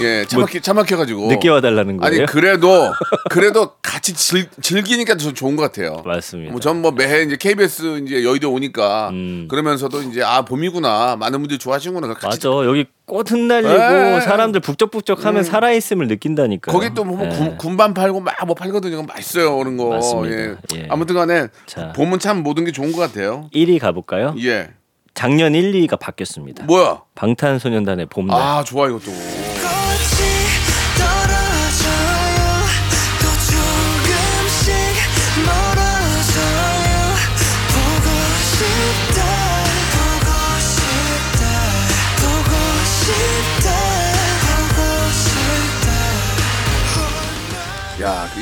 예, 0.02 0.26
차 0.26 0.38
막히 0.38 0.60
차 0.60 0.74
막혀 0.74 0.96
가지고 0.98 1.22
뭐 1.22 1.30
늦게 1.32 1.48
와달라는 1.48 1.96
거예요? 1.96 2.14
아니 2.22 2.26
그래도 2.26 2.92
그래도 3.30 3.72
같이 3.82 4.12
즐, 4.12 4.46
즐기니까 4.60 5.16
더 5.16 5.32
좋은 5.32 5.56
것 5.56 5.62
같아요. 5.62 6.02
맞습니다. 6.04 6.50
뭐 6.52 6.60
전 6.60 6.76
뭐 6.82 6.90
매해 6.90 7.22
이제 7.22 7.36
KBS 7.36 8.02
이제 8.04 8.22
여의도 8.22 8.52
오니까 8.52 9.08
음. 9.10 9.48
그러면서도 9.50 10.02
이제 10.02 10.22
아 10.22 10.42
봄이구나 10.42 11.16
많은 11.16 11.38
분들이 11.40 11.58
좋아하시는구나 11.58 12.12
같이 12.12 12.26
맞아. 12.26 12.48
여기 12.66 12.84
꽃 13.06 13.30
흩날리고 13.30 13.72
예. 14.16 14.20
사람들 14.20 14.60
북적북적 14.60 15.24
하면 15.24 15.42
살아있음을 15.44 16.08
느낀다니까. 16.08 16.72
거기 16.72 16.92
또뭐 16.92 17.24
예. 17.24 17.54
군반 17.58 17.94
팔고 17.94 18.20
막 18.20 18.34
뭐 18.46 18.54
팔거든요. 18.54 19.02
맛있어요 19.04 19.56
그런 19.56 19.78
거. 19.78 19.88
맞습니다. 19.88 20.36
예. 20.36 20.56
예. 20.74 20.86
아무튼 20.90 21.14
간에 21.14 21.46
자. 21.64 21.92
봄은 21.92 22.18
참 22.18 22.42
모든 22.42 22.64
게 22.66 22.72
좋은 22.72 22.92
것 22.92 22.98
같아요. 23.00 23.48
1위 23.54 23.78
가볼까요? 23.80 24.34
예. 24.40 24.68
작년 25.14 25.54
1, 25.54 25.72
2위가 25.72 25.98
바뀌었습니다. 25.98 26.64
뭐야? 26.66 27.00
방탄소년단의 27.14 28.06
봄날. 28.06 28.38
아 28.38 28.62
좋아 28.62 28.86
이것도. 28.88 29.10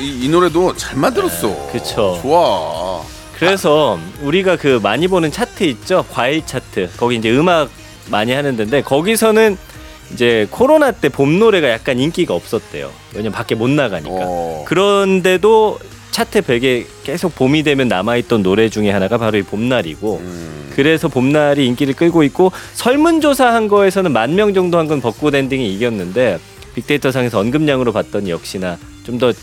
이, 0.05 0.25
이 0.25 0.29
노래도 0.29 0.75
잘 0.75 0.97
만들었어. 0.97 1.47
네, 1.47 1.69
그쵸. 1.71 2.19
좋아. 2.21 3.01
그래서 3.37 3.99
우리가 4.21 4.55
그 4.55 4.79
많이 4.81 5.07
보는 5.07 5.31
차트 5.31 5.63
있죠? 5.63 6.05
과일 6.11 6.45
차트. 6.45 6.91
거기 6.97 7.15
이제 7.17 7.29
음악 7.31 7.69
많이 8.09 8.31
하는 8.31 8.55
데인데 8.55 8.81
거기서는 8.83 9.57
이제 10.13 10.47
코로나 10.51 10.91
때 10.91 11.09
봄 11.09 11.39
노래가 11.39 11.69
약간 11.69 11.99
인기가 11.99 12.33
없었대요. 12.35 12.91
왜냐면 13.13 13.31
밖에 13.33 13.55
못 13.55 13.69
나가니까. 13.69 14.09
어. 14.13 14.63
그런데도 14.67 15.79
차트 16.11 16.41
100에 16.43 16.85
계속 17.03 17.35
봄이 17.35 17.63
되면 17.63 17.89
남아있던 17.89 18.41
노래 18.41 18.69
중에 18.69 18.89
하나가 18.91 19.17
바로 19.17 19.37
이 19.37 19.41
봄날이고 19.41 20.17
음. 20.21 20.71
그래서 20.73 21.09
봄날이 21.09 21.65
인기를 21.67 21.93
끌고 21.95 22.23
있고 22.23 22.53
설문조사 22.73 23.51
한 23.53 23.67
거에서는 23.67 24.13
만 24.13 24.35
명 24.35 24.53
정도 24.53 24.77
한 24.77 24.87
건 24.87 25.01
벚꽃 25.01 25.35
엔딩이 25.35 25.73
이겼는데 25.73 26.39
빅데이터 26.75 27.11
상에서 27.11 27.39
언급량으로 27.39 27.91
봤더니 27.91 28.29
역시나 28.29 28.77
좀 29.05 29.17
더 29.19 29.33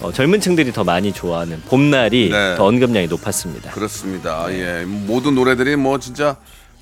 어, 0.00 0.12
젊은 0.12 0.40
층들이 0.40 0.72
더 0.72 0.84
많이 0.84 1.12
좋아하는 1.12 1.60
봄날이 1.68 2.30
네. 2.30 2.54
더 2.56 2.64
언급량이 2.66 3.06
높았습니다. 3.06 3.70
그렇습니다. 3.70 4.46
네. 4.48 4.80
예. 4.80 4.84
모든 4.84 5.34
노래들이 5.34 5.76
뭐 5.76 5.98
진짜 5.98 6.36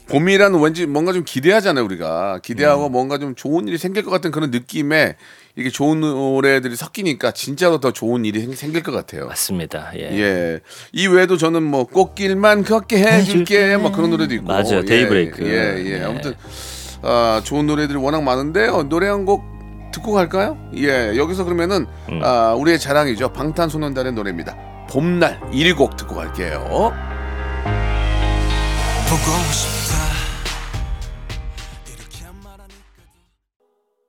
봄이라는 0.08 0.58
왠지 0.60 0.86
뭔가 0.86 1.12
좀 1.12 1.22
기대하잖아요, 1.24 1.84
우리가. 1.84 2.40
기대하고 2.42 2.86
음. 2.86 2.92
뭔가 2.92 3.18
좀 3.18 3.34
좋은 3.34 3.68
일이 3.68 3.78
생길 3.78 4.02
것 4.02 4.10
같은 4.10 4.30
그런 4.30 4.50
느낌에 4.50 5.16
이게 5.56 5.70
좋은 5.70 6.00
노래들이 6.00 6.74
섞이니까 6.74 7.30
진짜로 7.32 7.78
더 7.78 7.92
좋은 7.92 8.24
일이 8.24 8.40
생- 8.40 8.54
생길 8.54 8.82
것 8.82 8.90
같아요. 8.92 9.26
맞습니다. 9.26 9.92
예. 9.96 10.00
예. 10.18 10.60
이 10.92 11.06
외에도 11.06 11.36
저는 11.36 11.62
뭐 11.62 11.84
꽃길만 11.84 12.64
걷게 12.64 12.96
해줄게 12.98 13.76
뭐 13.76 13.92
그런 13.92 14.10
노래도 14.10 14.34
있고. 14.34 14.46
맞아요. 14.46 14.78
예, 14.78 14.84
데이브레이크. 14.84 15.44
예, 15.46 15.84
예. 15.86 15.98
네. 15.98 16.04
아무튼 16.04 16.34
아, 17.02 17.40
좋은 17.44 17.66
노래들이 17.66 17.98
워낙 17.98 18.22
많은데요. 18.22 18.84
노래 18.88 19.06
한 19.08 19.24
곡 19.24 19.44
듣고 19.92 20.12
갈까요? 20.12 20.58
예. 20.76 21.16
여기서 21.16 21.44
그러면은 21.44 21.86
음. 22.10 22.20
아, 22.24 22.54
우리의 22.54 22.78
자랑이죠. 22.78 23.32
방탄소년단의 23.32 24.12
노래입니다. 24.12 24.56
봄날 24.90 25.40
1곡 25.52 25.96
듣고 25.96 26.16
갈게요. 26.16 26.92
보고 29.08 29.52
싶다 29.52 30.02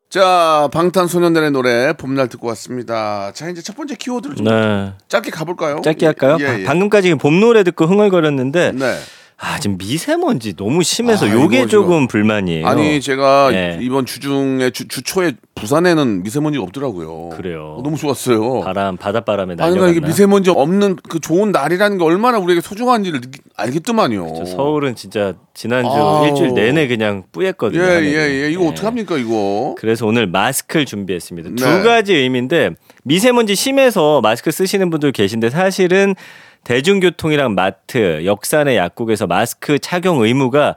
자, 0.10 0.70
방탄소년단의 0.72 1.50
노래 1.52 1.94
봄날 1.94 2.28
듣고 2.30 2.48
왔습니다. 2.50 3.32
자, 3.34 3.50
이제 3.50 3.64
첫 3.64 3.76
번째 3.76 3.96
키워드를 3.96 4.36
좀 4.36 4.46
네. 4.46 4.94
짧게 5.08 5.32
가볼까요? 5.32 5.82
짧게 5.84 6.06
할까요? 6.06 6.38
예, 6.40 6.60
예. 6.60 6.64
방금까지 6.66 7.16
봄 7.16 7.40
노래 7.40 7.64
듣고 7.64 7.86
흥얼거렸는데 7.86 8.74
네. 8.74 8.96
아 9.38 9.60
지금 9.60 9.78
미세먼지 9.78 10.56
너무 10.56 10.84
심해서 10.84 11.26
아, 11.26 11.30
요게 11.32 11.68
조금 11.68 12.08
불만이에요. 12.08 12.66
아니 12.66 13.02
제가 13.02 13.50
네. 13.52 13.78
이번 13.82 14.06
주중에 14.06 14.70
주, 14.70 14.88
주초에 14.88 15.34
부산에는 15.56 16.24
미세먼지가 16.24 16.64
없더라고요. 16.64 17.30
그래요. 17.30 17.76
어, 17.78 17.82
너무 17.84 17.98
좋았어요. 17.98 18.62
바람 18.62 18.96
바닷바람에 18.96 19.54
아니 19.54 19.58
날려갔나? 19.58 19.80
그러니까 19.82 19.98
이게 19.98 20.08
미세먼지 20.08 20.50
없는 20.50 20.98
그 21.10 21.20
좋은 21.20 21.52
날이라는 21.52 21.98
게 21.98 22.04
얼마나 22.04 22.38
우리에게 22.38 22.62
소중한지를 22.62 23.22
느끼, 23.22 23.40
알겠더만요. 23.58 24.34
저 24.38 24.46
서울은 24.46 24.96
진짜 24.96 25.34
지난주 25.54 25.90
아우. 25.90 26.26
일주일 26.28 26.54
내내 26.54 26.88
그냥 26.88 27.24
뿌였거든요. 27.32 27.82
예예예 27.82 27.96
하늘이. 27.96 28.42
예, 28.44 28.52
이거 28.52 28.64
예. 28.66 28.68
어떡합니까 28.70 29.18
이거? 29.18 29.76
그래서 29.78 30.06
오늘 30.06 30.28
마스크를 30.28 30.86
준비했습니다. 30.86 31.50
네. 31.50 31.56
두 31.56 31.84
가지 31.84 32.14
의미인데 32.14 32.72
미세먼지 33.04 33.56
심해서 33.56 34.22
마스크 34.22 34.52
쓰시는 34.52 34.90
분들 34.90 35.12
계신데 35.12 35.50
사실은 35.50 36.16
대중교통이랑 36.64 37.56
마트, 37.56 38.26
역산의 38.26 38.78
약국에서 38.78 39.28
마스크 39.28 39.80
착용 39.80 40.22
의무가 40.22 40.76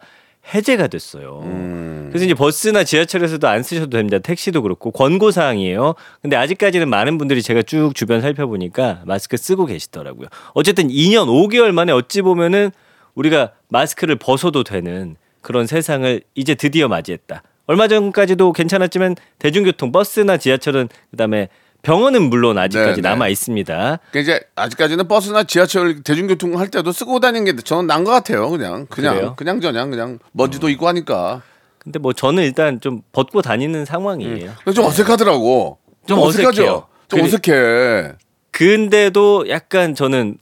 해제가 0.54 0.86
됐어요. 0.86 1.40
음. 1.44 2.08
그래서 2.10 2.24
이제 2.24 2.34
버스나 2.34 2.84
지하철에서도 2.84 3.46
안 3.48 3.62
쓰셔도 3.62 3.96
됩니다. 3.96 4.18
택시도 4.18 4.62
그렇고 4.62 4.90
권고 4.90 5.30
사항이에요. 5.30 5.94
근데 6.22 6.36
아직까지는 6.36 6.88
많은 6.88 7.18
분들이 7.18 7.42
제가 7.42 7.62
쭉 7.62 7.94
주변 7.94 8.20
살펴보니까 8.20 9.02
마스크 9.06 9.36
쓰고 9.36 9.66
계시더라고요. 9.66 10.28
어쨌든 10.54 10.88
2년 10.88 11.26
5개월 11.26 11.72
만에 11.72 11.92
어찌 11.92 12.22
보면은 12.22 12.70
우리가 13.14 13.52
마스크를 13.68 14.16
벗어도 14.16 14.62
되는 14.62 15.16
그런 15.40 15.66
세상을 15.66 16.20
이제 16.34 16.54
드디어 16.54 16.88
맞이했다. 16.88 17.42
얼마 17.66 17.88
전까지도 17.88 18.52
괜찮았지만 18.52 19.16
대중교통 19.38 19.90
버스나 19.90 20.36
지하철은 20.36 20.88
그다음에 21.10 21.48
병원은 21.86 22.22
물론 22.30 22.58
아직까지 22.58 22.96
네, 22.96 23.02
네. 23.02 23.08
남아 23.08 23.28
있습니다. 23.28 24.00
그러니까 24.10 24.18
이제 24.20 24.40
아직까지는 24.56 25.06
버스나 25.06 25.44
지하철 25.44 26.02
대중교통 26.02 26.58
할 26.58 26.66
때도 26.68 26.90
쓰고 26.90 27.20
다니는 27.20 27.44
게 27.44 27.62
저는 27.62 27.86
난 27.86 28.02
것 28.02 28.10
같아요. 28.10 28.50
그냥 28.50 28.86
그냥 28.90 29.14
그래요? 29.14 29.34
그냥 29.36 29.60
저냥 29.60 29.90
그냥 29.90 30.18
먼지도 30.32 30.68
있고 30.70 30.88
하니까 30.88 31.42
근데 31.78 32.00
뭐 32.00 32.12
저는 32.12 32.42
일단 32.42 32.80
좀 32.80 33.02
벗고 33.12 33.40
다니는 33.40 33.84
상황이에요. 33.84 34.52
근데 34.64 34.72
좀 34.74 34.84
어색하더라고. 34.84 35.78
좀 36.08 36.18
어색하죠. 36.18 36.48
어색해요. 36.62 36.86
좀 37.08 37.20
그리- 37.20 37.28
어색해. 37.28 38.12
근데도 38.50 39.48
약간 39.48 39.94
저는 39.94 40.38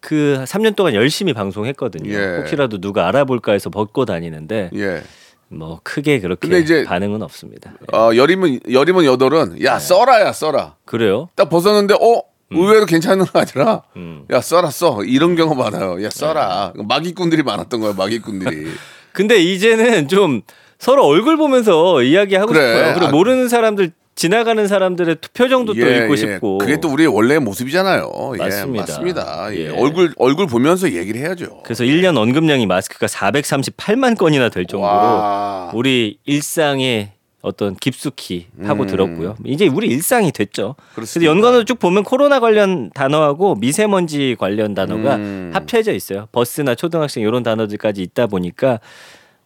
그 0.00 0.44
3년 0.46 0.76
동안 0.76 0.94
열심히 0.94 1.32
방송했거든요. 1.32 2.12
예. 2.12 2.36
혹시라도 2.38 2.80
누가 2.80 3.08
알아볼까 3.08 3.50
해서 3.52 3.68
벗고 3.68 4.04
다니는데 4.04 4.70
예. 4.76 5.02
뭐 5.48 5.80
크게 5.82 6.20
그렇게 6.20 6.58
이제- 6.58 6.84
반응은 6.84 7.22
없습니다. 7.22 7.72
어 7.92 8.10
열이면 8.14 8.60
열이면 8.70 9.04
여덟은 9.04 9.56
네. 9.58 9.64
야 9.64 9.78
써라야 9.78 10.32
써라. 10.32 10.74
그래요? 10.84 11.28
딱 11.34 11.48
벗었는데 11.48 11.94
어 11.94 12.22
의외로 12.50 12.86
괜찮은 12.86 13.24
거 13.26 13.38
아니라 13.40 13.82
음. 13.96 14.24
야 14.30 14.40
써라 14.40 14.70
써 14.70 15.02
이런 15.04 15.36
경우 15.36 15.54
많아요. 15.54 16.02
야 16.04 16.10
써라 16.10 16.72
마기꾼들이 16.76 17.42
많았던 17.42 17.80
거야 17.80 17.92
마기꾼들이. 17.94 18.66
근데 19.12 19.38
이제는 19.38 20.08
좀 20.08 20.42
서로 20.78 21.04
얼굴 21.06 21.36
보면서 21.36 22.02
이야기하고 22.02 22.52
그래. 22.52 22.74
싶어요. 22.76 22.94
그리고 22.94 23.06
아. 23.06 23.10
모르는 23.10 23.48
사람들 23.48 23.92
지나가는 24.18 24.66
사람들의 24.66 25.16
표정도 25.32 25.74
또 25.74 25.80
읽고 25.80 26.16
싶고. 26.16 26.58
그게 26.58 26.80
또 26.80 26.88
우리의 26.88 27.06
원래 27.08 27.38
모습이잖아요. 27.38 28.10
맞습니다. 28.36 28.72
예, 28.74 28.80
맞습니다. 28.80 29.48
예. 29.54 29.56
예. 29.66 29.68
얼굴 29.68 30.12
얼굴 30.18 30.48
보면서 30.48 30.92
얘기를 30.92 31.20
해야죠. 31.20 31.60
그래서 31.62 31.84
1년 31.84 32.16
언급량이 32.16 32.66
마스크가 32.66 33.06
438만 33.06 34.18
건이나 34.18 34.48
될 34.48 34.66
정도로 34.66 34.92
와. 34.92 35.70
우리 35.72 36.18
일상에 36.24 37.12
어떤 37.42 37.76
깊숙이 37.76 38.48
하고 38.64 38.82
음. 38.82 38.86
들었고요. 38.88 39.36
이제 39.44 39.68
우리 39.68 39.86
일상이 39.86 40.32
됐죠. 40.32 40.74
그래서. 40.96 41.22
연관어로 41.22 41.62
쭉 41.64 41.78
보면 41.78 42.02
코로나 42.02 42.40
관련 42.40 42.90
단어하고 42.90 43.54
미세먼지 43.54 44.34
관련 44.36 44.74
단어가 44.74 45.14
음. 45.14 45.52
합쳐져 45.54 45.92
있어요. 45.92 46.26
버스나 46.32 46.74
초등학생 46.74 47.22
이런 47.22 47.44
단어들까지 47.44 48.02
있다 48.02 48.26
보니까 48.26 48.80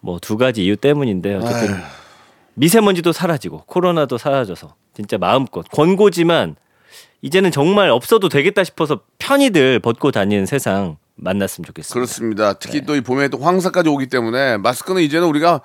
뭐 0.00 0.18
두 0.18 0.38
가지 0.38 0.64
이유 0.64 0.76
때문인데 0.76 1.34
어쨌든 1.34 1.76
미세먼지도 2.54 3.12
사라지고 3.12 3.62
코로나도 3.66 4.18
사라져서 4.18 4.74
진짜 4.94 5.18
마음껏 5.18 5.62
권고지만 5.70 6.56
이제는 7.22 7.50
정말 7.50 7.88
없어도 7.90 8.28
되겠다 8.28 8.64
싶어서 8.64 9.00
편히들 9.18 9.78
벗고 9.80 10.10
다니는 10.10 10.46
세상 10.46 10.96
만났으면 11.16 11.64
좋겠습니다. 11.66 11.94
그렇습니다. 11.94 12.52
특히 12.54 12.80
네. 12.80 12.86
또이 12.86 13.00
봄에 13.02 13.28
또 13.28 13.38
황사까지 13.38 13.88
오기 13.88 14.08
때문에 14.08 14.56
마스크는 14.58 15.02
이제는 15.02 15.26
우리가 15.28 15.60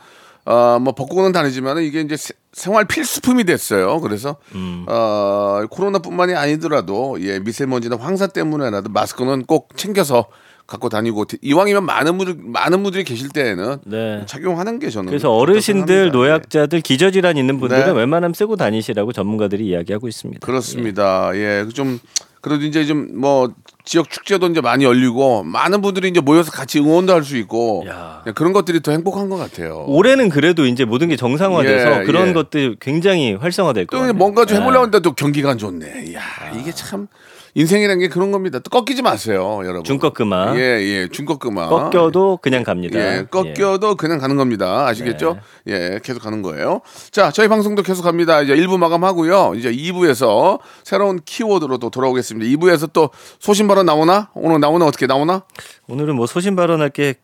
어뭐 0.46 0.94
벗고는 0.94 1.34
다니지만 1.34 1.79
이게 1.79 2.00
이제 2.01 2.15
세- 2.15 2.34
생활 2.53 2.86
필수품이 2.86 3.44
됐어요. 3.44 4.00
그래서 4.00 4.38
음. 4.56 4.86
어 4.88 5.63
코로나뿐만이 5.70 6.36
아니더라도 6.36 7.17
예 7.22 7.39
미세먼지나 7.39 7.98
황사 8.00 8.27
때문에라도 8.27 8.89
마스크는 8.89 9.46
꼭 9.46 9.75
챙겨서 9.75 10.27
갖고 10.67 10.89
다니고 10.89 11.25
이왕이면 11.41 11.86
많은 11.86 12.17
분들 12.17 12.36
많은 12.43 12.83
분들이 12.83 13.05
계실 13.05 13.29
때에는 13.29 13.77
네. 13.86 14.24
착용하는 14.25 14.79
게 14.79 14.89
저는 14.89 15.07
그래서 15.09 15.31
어르신들. 15.33 16.12
노약자들, 16.12 16.81
기저질환 16.81 17.38
있는 17.38 17.57
분들은 17.59 17.86
네. 17.86 17.91
웬만하면 17.91 18.33
쓰고 18.33 18.57
다니시라고 18.57 19.13
전문가들이 19.13 19.65
이야기하고 19.65 20.09
있습니다. 20.09 20.45
그렇습니다. 20.45 21.31
예, 21.36 21.65
좀 21.74 22.00
그래도 22.41 22.65
이제 22.65 22.86
좀 22.86 23.08
뭐 23.17 23.53
지역 23.86 24.10
축제도 24.10 24.45
이제 24.47 24.60
많이 24.60 24.84
열리고 24.84 25.43
많은 25.43 25.82
분들이 25.82 26.10
이제 26.10 26.19
모여서 26.19 26.51
같이 26.51 26.80
응원도 26.80 27.13
할 27.13 27.23
수 27.23 27.38
있고 27.38 27.86
야. 27.88 28.21
예, 28.27 28.32
그런 28.34 28.51
것들이 28.51 28.82
더 28.82 28.91
행복한 28.91 29.30
것 29.30 29.38
같아요. 29.38 29.86
올해는 29.88 30.27
그래도 30.27 30.65
이제 30.65 30.84
모든 30.84 31.08
게 31.08 31.15
정상화돼서 31.15 32.01
예, 32.01 32.03
그런 32.03 32.27
예. 32.30 32.34
것들 32.34 32.75
굉장히 32.82 33.34
활성화될 33.36 33.88
또 33.89 33.99
거예요. 33.99 34.12
뭔가 34.13 34.45
좀 34.45 34.58
해보려고 34.58 34.80
하는데 34.80 34.99
또 34.99 35.13
경기가 35.13 35.51
안 35.51 35.58
좋네. 35.58 36.08
이야, 36.10 36.19
이게 36.60 36.73
참 36.73 37.08
인생이라는 37.55 37.99
게 37.99 38.07
그런 38.07 38.31
겁니다. 38.31 38.60
또 38.60 38.69
꺾이지 38.69 39.01
마세요, 39.01 39.60
여러분. 39.63 39.83
중꺾 39.83 40.13
그마. 40.13 40.55
예, 40.55 40.62
예, 40.62 41.07
중꺾 41.07 41.39
그마. 41.39 41.67
꺾여도 41.69 42.38
그냥 42.41 42.63
갑니다. 42.63 42.99
예, 42.99 43.25
꺾여도 43.29 43.95
그냥 43.95 44.19
가는 44.19 44.36
겁니다. 44.36 44.86
아시겠죠? 44.88 45.38
네. 45.65 45.73
예, 45.73 45.99
계속 46.03 46.21
가는 46.21 46.41
거예요. 46.41 46.81
자, 47.12 47.31
저희 47.31 47.47
방송도 47.47 47.83
계속 47.83 48.03
갑니다. 48.03 48.41
이제 48.41 48.55
1부 48.55 48.77
마감하고요. 48.77 49.53
이제 49.55 49.71
2부에서 49.71 50.60
새로운 50.83 51.19
키워드로 51.23 51.77
또 51.77 51.89
돌아오겠습니다. 51.89 52.49
2부에서 52.57 52.91
또 52.93 53.10
소신 53.39 53.67
발언 53.67 53.86
나오나? 53.86 54.29
오늘 54.33 54.60
나오나 54.60 54.86
어떻게 54.86 55.07
나오나? 55.07 55.43
오늘은 55.88 56.15
뭐 56.15 56.25
소신 56.27 56.55
발언할 56.55 56.89
게 56.89 57.15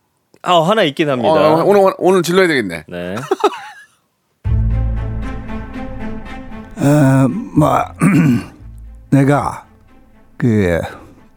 아, 0.42 0.60
하나 0.62 0.84
있긴 0.84 1.10
합니다. 1.10 1.32
어, 1.32 1.64
오늘 1.64 1.94
오늘 1.98 2.22
질러야 2.22 2.48
되겠네. 2.48 2.84
네. 2.90 3.16
어, 6.76 7.28
뭐 7.30 7.80
내가 9.10 9.66
그 10.44 10.78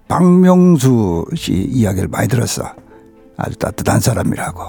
박명수 0.09 1.27
씨 1.37 1.53
이야기를 1.53 2.09
많이 2.09 2.27
들었어. 2.27 2.75
아주 3.37 3.57
따뜻한 3.57 4.01
사람이라고. 4.01 4.64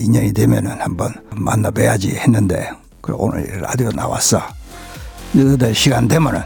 인연이 0.00 0.32
되면은 0.32 0.80
한번 0.80 1.12
만나 1.34 1.70
뵈야지 1.70 2.16
했는데 2.16 2.70
그 3.02 3.12
오늘 3.14 3.60
라디오 3.60 3.90
나왔어. 3.90 4.40
너희들 5.32 5.74
시간 5.74 6.08
되면은 6.08 6.40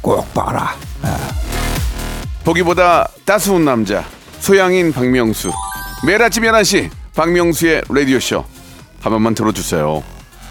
꼭 0.00 0.34
봐라. 0.34 0.74
보기보다 2.42 3.08
따스운 3.24 3.64
남자 3.64 4.04
소양인 4.40 4.92
박명수 4.92 5.52
매일 6.04 6.22
아침 6.22 6.42
11시 6.42 6.90
박명수의 7.14 7.84
라디오쇼 7.88 8.44
한 9.00 9.12
번만 9.12 9.34
들어주세요 9.34 10.02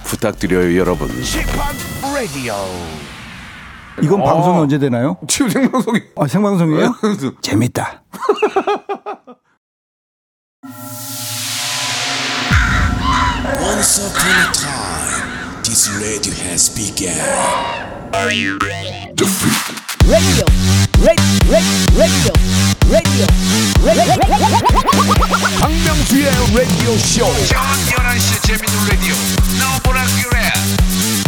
부탁드려요 0.06 0.76
여러분 0.80 1.10
이건 4.02 4.24
방송이 4.24 4.60
언제 4.60 4.78
되나요? 4.80 5.18
지금 5.28 5.50
생방송이 5.50 6.02
아, 6.18 6.28
생방송이에요? 6.28 6.96
재밌다. 7.42 8.04
Once 13.62 14.00
upon 14.00 14.32
a 14.32 14.52
time, 14.54 15.62
this 15.64 15.90
radio 16.00 16.34
has 21.04 21.94
begun. 21.96 22.34
박명수의 25.60 26.26
라디오 26.56 26.98
쇼. 26.98 27.26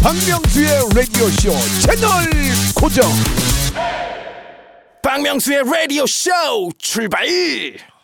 박명수의 0.02 0.70
라디오 0.96 1.28
쇼 1.30 1.52
채널 1.82 2.10
고정. 2.76 3.06
박명수의 5.02 5.64
라디오 5.66 6.06
쇼 6.06 6.30
출발 6.78 7.26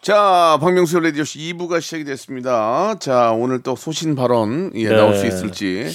자 0.02 0.58
박명수 0.62 1.00
라디오 1.00 1.24
쇼 1.24 1.40
2부가 1.40 1.80
시작이 1.82 2.04
됐습니다 2.04 2.96
자 3.00 3.32
오늘 3.32 3.62
또 3.64 3.76
소신 3.76 4.16
발언 4.16 4.72
예, 4.76 4.90
네. 4.90 4.96
나올 4.96 5.16
수 5.16 5.26
있을지 5.26 5.88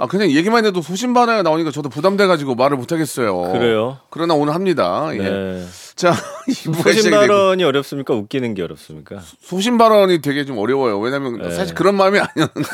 아 0.00 0.06
그냥 0.06 0.30
얘기만 0.30 0.64
해도 0.64 0.80
소신 0.80 1.12
발언이 1.12 1.42
나오니까 1.42 1.70
저도 1.70 1.90
부담돼가지고 1.90 2.54
말을 2.54 2.78
못하겠어요 2.78 3.52
그래요? 3.52 3.98
그러나 4.08 4.32
오늘 4.32 4.54
합니다 4.54 5.10
예. 5.12 5.18
네. 5.18 5.66
자 5.94 6.12
2부가 6.48 6.76
소신 6.76 7.02
시작이 7.02 7.10
되고 7.10 7.26
발언이 7.26 7.62
어렵습니까? 7.64 8.14
웃기는 8.14 8.54
게 8.54 8.62
어렵습니까? 8.62 9.20
소신 9.42 9.76
발언이 9.76 10.22
되게 10.22 10.46
좀 10.46 10.56
어려워요 10.56 10.98
왜냐면 10.98 11.36
네. 11.42 11.50
사실 11.50 11.74
그런 11.74 11.96
마음이 11.96 12.16
아니었는데 12.18 12.70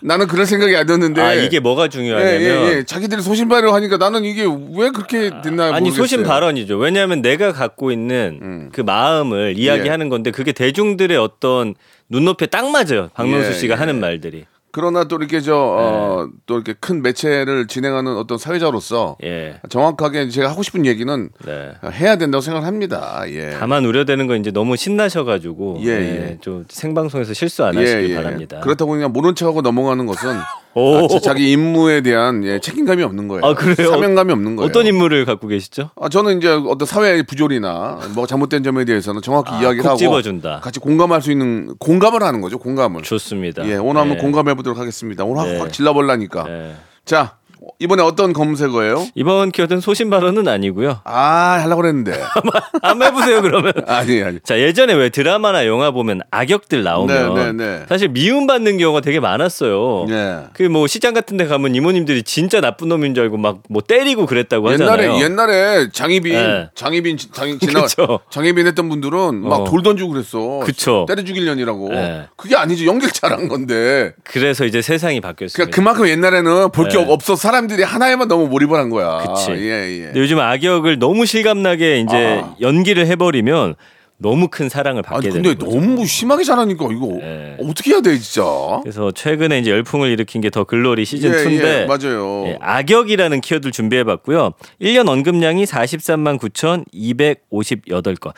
나는 0.00 0.26
그럴 0.26 0.46
생각이 0.46 0.74
아니었는데 0.74 1.20
아 1.20 1.34
이게 1.34 1.60
뭐가 1.60 1.84
예, 1.84 1.88
중요하냐면 1.90 2.40
예, 2.40 2.76
예. 2.76 2.82
자기들이 2.82 3.20
소신 3.20 3.48
발언을 3.48 3.74
하니까 3.74 3.98
나는 3.98 4.24
이게 4.24 4.44
왜 4.44 4.88
그렇게 4.88 5.30
됐나 5.42 5.64
아니 5.64 5.90
모르겠어요. 5.90 5.96
소신 5.96 6.22
발언이죠. 6.22 6.78
왜냐하면 6.78 7.20
내가 7.20 7.52
갖고 7.52 7.90
있는 7.90 8.38
음. 8.40 8.70
그 8.72 8.80
마음을 8.80 9.54
이야기하는 9.58 10.08
건데 10.08 10.30
그게 10.30 10.52
대중들의 10.52 11.16
어떤 11.18 11.74
눈높이에 12.08 12.46
딱 12.46 12.70
맞아요. 12.70 13.10
박명수 13.14 13.50
예, 13.50 13.52
씨가 13.54 13.74
예. 13.74 13.78
하는 13.78 13.98
말들이. 13.98 14.44
그러나 14.78 15.02
또 15.02 15.16
이렇게 15.16 15.40
저, 15.40 15.56
어, 15.56 16.28
또 16.46 16.54
이렇게 16.54 16.72
큰 16.72 17.02
매체를 17.02 17.66
진행하는 17.66 18.16
어떤 18.16 18.38
사회자로서 18.38 19.16
예. 19.24 19.60
정확하게 19.68 20.28
제가 20.28 20.48
하고 20.48 20.62
싶은 20.62 20.86
얘기는 20.86 21.30
네. 21.44 21.72
해야 21.94 22.14
된다고 22.14 22.40
생각합니다. 22.42 23.24
예. 23.26 23.56
다만 23.58 23.84
우려되는 23.84 24.28
건 24.28 24.38
이제 24.38 24.52
너무 24.52 24.76
신나셔가지고 24.76 25.78
예, 25.80 25.88
예, 25.88 25.90
예. 25.90 26.38
좀 26.40 26.64
생방송에서 26.68 27.34
실수 27.34 27.64
안 27.64 27.76
하시길 27.76 28.14
바랍니다. 28.14 28.60
그렇다고 28.60 28.92
그냥 28.92 29.12
모른 29.12 29.34
척하고 29.34 29.62
넘어가는 29.62 30.06
것은 30.06 30.36
오. 30.78 31.04
아, 31.04 31.08
자- 31.08 31.18
자기 31.20 31.50
임무에 31.52 32.00
대한 32.02 32.44
예, 32.44 32.58
책임감이 32.60 33.02
없는 33.02 33.26
거예요. 33.28 33.44
아, 33.44 33.54
그래요? 33.54 33.90
사명감이 33.90 34.32
없는 34.32 34.56
거예요. 34.56 34.68
어떤 34.68 34.86
인물을 34.86 35.24
갖고 35.24 35.48
계시죠? 35.48 35.90
아, 36.00 36.08
저는 36.08 36.38
이제 36.38 36.48
어떤 36.48 36.86
사회의 36.86 37.22
부조리나 37.24 37.98
뭐 38.14 38.26
잘못된 38.26 38.62
점에 38.62 38.84
대해서는 38.84 39.20
정확히 39.22 39.52
이야기를 39.54 39.82
콕 39.82 39.88
하고 39.88 39.98
집어준다. 39.98 40.60
같이 40.62 40.78
공감할 40.80 41.20
수 41.22 41.32
있는 41.32 41.74
공감을 41.78 42.22
하는 42.22 42.40
거죠. 42.40 42.58
공감을. 42.58 43.02
좋습니다. 43.02 43.66
예, 43.68 43.74
오늘 43.76 44.00
한번 44.00 44.16
네. 44.18 44.22
공감해 44.22 44.54
보도록 44.54 44.78
하겠습니다. 44.78 45.24
오늘 45.24 45.44
네. 45.50 45.58
확, 45.58 45.64
확 45.64 45.72
질러볼라니까. 45.72 46.44
네. 46.44 46.74
자, 47.04 47.36
이번에 47.78 48.02
어떤 48.02 48.32
검색어예요? 48.32 49.06
이번 49.14 49.50
키워드는 49.50 49.80
소신 49.80 50.10
발언은 50.10 50.48
아니고요. 50.48 51.00
아, 51.04 51.58
하려고 51.62 51.82
그랬는데. 51.82 52.12
한번 52.82 53.08
해보세요 53.08 53.42
그러면. 53.42 53.72
아니, 53.86 54.22
아니. 54.22 54.38
자 54.44 54.58
예전에 54.58 54.94
왜 54.94 55.08
드라마나 55.10 55.66
영화 55.66 55.90
보면 55.90 56.22
악역들 56.30 56.82
나오면 56.82 57.34
네, 57.34 57.44
네, 57.44 57.52
네. 57.52 57.84
사실 57.88 58.08
미움받는 58.08 58.78
경우가 58.78 59.00
되게 59.00 59.20
많았어요. 59.20 60.06
예. 60.10 60.38
그뭐 60.54 60.86
시장 60.86 61.14
같은 61.14 61.36
데 61.36 61.46
가면 61.46 61.74
이모님들이 61.74 62.22
진짜 62.22 62.60
나쁜 62.60 62.88
놈인 62.88 63.14
줄 63.14 63.24
알고 63.24 63.36
막 63.36 63.58
뭐 63.70 63.82
때리고 63.82 64.24
그랬다고 64.26 64.70
하잖아요. 64.70 65.14
옛날에 65.18 65.22
옛날에 65.22 65.88
장희빈 65.92 66.32
네. 66.32 66.68
장희빈 66.74 67.18
장 67.32 67.58
지나 67.58 67.82
그쵸. 67.82 68.20
장희빈 68.30 68.66
했던 68.66 68.88
분들은 68.88 69.42
막 69.42 69.60
어. 69.60 69.64
돌 69.64 69.82
던지고 69.82 70.10
그랬어. 70.10 70.60
그쵸. 70.64 71.04
때려 71.08 71.22
죽이려니라고. 71.24 71.88
네. 71.90 72.26
그게 72.36 72.56
아니지 72.56 72.86
연기를 72.86 73.12
잘한 73.12 73.48
건데. 73.48 74.12
그래서 74.24 74.64
이제 74.64 74.80
세상이 74.80 75.20
바뀌었습니다. 75.20 75.56
그러니까 75.56 75.74
그만큼 75.74 76.08
옛날에는 76.08 76.70
볼게 76.72 76.96
네. 76.98 77.04
없어 77.08 77.36
사람들이 77.58 77.82
하나에만 77.82 78.28
너무 78.28 78.46
몰입을 78.48 78.78
한 78.78 78.88
거야. 78.90 79.18
그치. 79.18 79.50
예, 79.52 79.98
예. 80.00 80.04
근데 80.06 80.20
요즘 80.20 80.38
악역을 80.38 80.98
너무 80.98 81.26
실감나게 81.26 82.00
이제 82.00 82.40
아. 82.42 82.54
연기를 82.60 83.06
해버리면 83.08 83.74
너무 84.20 84.48
큰 84.48 84.68
사랑을 84.68 85.02
아니 85.06 85.14
받게 85.14 85.30
근데 85.30 85.54
되는 85.54 85.58
거죠. 85.58 85.70
너무 85.80 86.04
심하게 86.06 86.42
잘하니까 86.44 86.86
이거 86.90 87.18
네. 87.20 87.56
어떻게 87.60 87.90
해야 87.92 88.00
돼 88.00 88.16
진짜. 88.18 88.42
그래서 88.82 89.10
최근에 89.12 89.58
이제 89.60 89.70
열풍을 89.70 90.10
일으킨 90.10 90.40
게 90.40 90.50
더 90.50 90.64
글로리 90.64 91.04
시즌 91.04 91.30
예, 91.32 91.36
2인데 91.44 91.64
예, 91.82 91.86
맞아요. 91.86 92.44
예, 92.46 92.58
악역이라는 92.60 93.40
키워드를 93.40 93.72
준비해 93.72 94.02
봤고요. 94.04 94.52
1년 94.80 95.08
언급량이 95.08 95.64
43만 95.64 96.38
9,258건. 96.38 98.32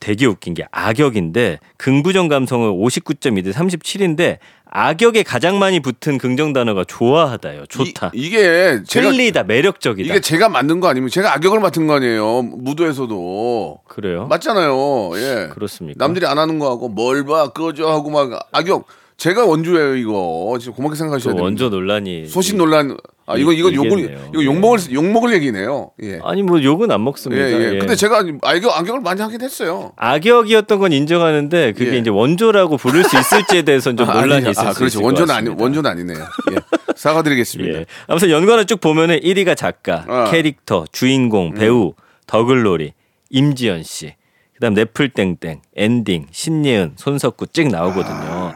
되게 0.00 0.26
웃긴 0.26 0.52
게 0.54 0.66
악역인데 0.70 1.60
긍부정 1.78 2.28
감성은 2.28 2.68
59.2대 2.72 3.52
37인데 3.54 4.36
악역에 4.76 5.22
가장 5.22 5.60
많이 5.60 5.78
붙은 5.78 6.18
긍정 6.18 6.52
단어가 6.52 6.82
좋아하다요. 6.82 7.66
좋다. 7.66 8.10
이, 8.12 8.28
게 8.28 8.82
제가 8.84 9.08
틀리다. 9.12 9.44
매력적이다. 9.44 10.12
이게 10.12 10.20
제가 10.20 10.48
만든 10.48 10.80
거 10.80 10.88
아니면 10.88 11.10
제가 11.10 11.32
악역을 11.36 11.60
맡은 11.60 11.86
거 11.86 11.94
아니에요. 11.94 12.42
무도에서도 12.42 13.78
그래요? 13.86 14.26
맞잖아요. 14.26 15.10
예. 15.14 15.48
그렇습니까? 15.54 16.04
남들이 16.04 16.26
안 16.26 16.38
하는 16.38 16.58
거 16.58 16.68
하고 16.70 16.88
뭘 16.88 17.24
봐 17.24 17.50
꺼져 17.52 17.88
하고 17.88 18.10
막 18.10 18.48
악역 18.50 18.86
제가 19.16 19.46
원조예요 19.46 19.96
이거 19.96 20.56
지금 20.60 20.74
고맙게 20.74 20.96
생각하셔야 20.96 21.32
또 21.32 21.36
돼요. 21.36 21.44
원조 21.44 21.68
논란이 21.68 22.26
소신 22.26 22.58
논란 22.58 22.96
아 23.26 23.36
이거 23.36 23.52
이거 23.52 23.72
욕을. 23.72 24.18
이거 24.32 24.44
욕 24.44 24.58
먹을 24.58 24.78
욕 24.92 25.04
먹을 25.06 25.32
얘기네요. 25.32 25.92
예. 26.02 26.18
아니 26.22 26.42
뭐 26.42 26.62
욕은 26.62 26.90
안 26.90 27.00
예, 27.00 27.04
먹습니다. 27.04 27.42
예. 27.48 27.74
예. 27.74 27.78
근데 27.78 27.94
제가 27.94 28.22
악역 28.42 28.76
악역을 28.76 29.00
많이 29.00 29.22
하긴 29.22 29.40
했어요. 29.40 29.92
악역이었던 29.96 30.78
건 30.78 30.92
인정하는데 30.92 31.72
그게 31.72 31.94
예. 31.94 31.98
이제 31.98 32.10
원조라고 32.10 32.76
부를 32.76 33.04
수 33.04 33.18
있을지에 33.18 33.62
대해서는 33.62 33.96
좀 33.96 34.08
아, 34.10 34.20
논란이 34.20 34.46
아, 34.46 34.50
있을 34.50 34.64
것 34.74 35.02
원조는 35.02 35.34
아니. 35.34 35.48
원조는 35.48 35.90
아니네요. 35.90 36.18
예. 36.52 36.56
사과드리겠습니다. 36.96 37.78
예. 37.80 37.86
아무튼 38.08 38.30
연관을 38.30 38.66
쭉 38.66 38.80
보면은 38.80 39.20
1위가 39.20 39.56
작가, 39.56 40.04
어. 40.08 40.24
음. 40.26 40.30
캐릭터, 40.30 40.84
주인공, 40.92 41.54
배우, 41.54 41.94
더글로리, 42.26 42.92
임지연 43.30 43.84
씨. 43.84 44.14
그다음 44.54 44.74
넷플 44.74 45.08
땡땡, 45.10 45.62
엔딩, 45.76 46.26
신예은, 46.30 46.92
손석구 46.96 47.48
쭉 47.48 47.68
나오거든요. 47.68 48.14
아, 48.14 48.54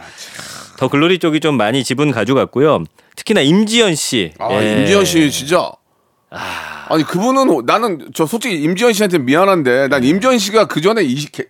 더 0.79 0.87
글로리 0.87 1.19
쪽이 1.19 1.41
좀 1.41 1.57
많이 1.57 1.83
지분 1.83 2.12
가져갔고요. 2.12 2.85
특히나 3.17 3.41
임지연 3.41 3.97
씨. 3.97 4.33
아 4.38 4.49
예. 4.62 4.79
임지연 4.79 5.05
씨 5.05 5.29
진짜 5.33 5.73
아 6.31 6.78
니 6.96 7.05
그분은 7.05 7.66
나는 7.66 8.09
저 8.14 8.24
솔직히 8.24 8.62
임지연 8.62 8.92
씨한테 8.94 9.18
미안한데 9.18 9.88
난 9.88 10.03
임지연 10.03 10.38
씨가 10.38 10.66
그 10.66 10.81
전에 10.81 11.03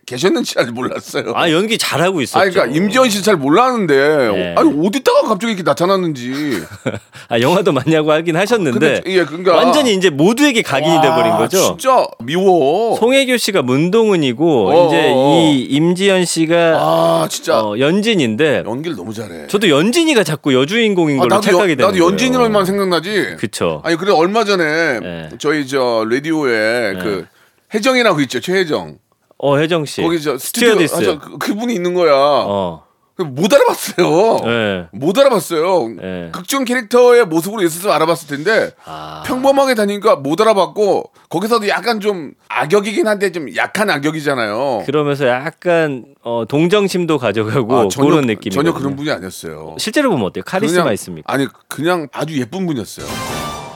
계셨는지 0.07 0.55
잘 0.55 0.67
몰랐어요. 0.73 1.33
아 1.37 1.51
연기 1.51 1.79
잘하고 1.79 2.21
있었죠. 2.21 2.41
아니 2.41 2.51
그러니까 2.51 2.77
임지연 2.77 3.09
씨잘 3.11 3.37
몰랐는데 3.37 3.95
네. 3.97 4.55
아니 4.57 4.87
어디다가 4.87 5.23
갑자기 5.29 5.53
이렇게 5.53 5.63
나타났는지 5.63 6.61
아 7.29 7.41
영화도 7.41 7.73
많이 7.73 7.95
하고 7.95 8.11
하긴 8.13 8.37
하셨는데 8.37 8.79
근데 8.79 9.03
예, 9.07 9.25
그러니까- 9.25 9.55
완전히 9.57 9.95
이제 9.95 10.11
모두에게 10.11 10.63
각인이 10.63 11.01
돼버린 11.01 11.33
아, 11.33 11.39
거죠. 11.39 11.59
진짜 11.79 12.05
미워. 12.25 12.97
송혜교 12.97 13.37
씨가 13.37 13.63
문동은이고 13.63 14.69
어, 14.71 14.87
이제 14.89 15.11
어, 15.11 15.15
어. 15.15 15.41
이 15.53 15.63
임지연 15.63 16.25
씨가 16.25 16.57
아 16.81 17.27
진짜 17.31 17.61
어, 17.61 17.79
연진인데 17.79 18.65
연기를 18.67 18.97
너무 18.97 19.13
잘해. 19.15 19.47
저도 19.49 19.69
연진이가 19.69 20.25
자꾸 20.25 20.55
여주인공인 20.55 21.19
아, 21.19 21.21
걸로 21.21 21.35
나도 21.37 21.43
착각이 21.43 21.73
연, 21.73 21.77
되는 21.79 21.91
나도 21.93 21.99
연진이로만. 22.05 22.65
생각나지. 22.65 23.37
그쵸. 23.39 23.81
아니 23.85 23.97
그래 23.97 24.13
얼마 24.13 24.45
전에 24.45 25.01
네. 25.01 25.28
저희 25.39 25.67
저 25.67 26.07
라디오에 26.11 26.95
그 27.03 27.27
혜정이라고 27.75 28.21
있죠 28.23 28.41
최혜정. 28.41 28.99
어 29.39 29.57
혜정 29.59 29.85
씨. 29.85 30.03
거기 30.03 30.21
저 30.21 30.37
스튜디오 30.39 30.71
스튜어디스. 30.71 30.95
하죠. 30.97 31.19
그, 31.19 31.39
그분이 31.39 31.75
있는 31.75 31.95
거야. 31.95 32.13
어. 32.15 32.85
못 33.21 33.53
알아봤어요. 33.53 34.39
네. 34.45 34.87
못 34.93 35.19
알아봤어요. 35.19 35.89
네. 36.01 36.29
극중 36.33 36.65
캐릭터의 36.65 37.27
모습으로 37.27 37.63
있었으면 37.65 37.93
알아봤을 37.97 38.29
텐데 38.29 38.71
아. 38.85 39.25
평범하게 39.27 39.75
다니니까 39.75 40.15
못 40.17 40.41
알아봤고 40.41 41.11
거기서도 41.29 41.67
약간 41.67 41.99
좀 41.99 42.35
악역이긴 42.49 43.09
한데 43.09 43.33
좀 43.33 43.55
약한 43.57 43.91
악역이잖아요. 43.91 44.85
그러면서 44.87 45.27
약간 45.27 46.05
어, 46.23 46.45
동정심도 46.49 47.19
가져가고 47.19 47.77
아, 47.77 47.89
전혀, 47.89 48.09
그런 48.09 48.27
느낌이 48.27 48.55
전혀 48.55 48.73
그런 48.73 48.95
분이 48.95 49.11
아니었어요. 49.11 49.75
실제로 49.81 50.11
보면 50.11 50.27
어때요? 50.27 50.45
카리스마 50.47 50.83
그냥- 50.85 50.95
있습니까? 50.95 51.33
아니 51.33 51.49
그냥 51.67 52.07
아주 52.13 52.39
예쁜 52.39 52.67
분이었어요. 52.69 53.05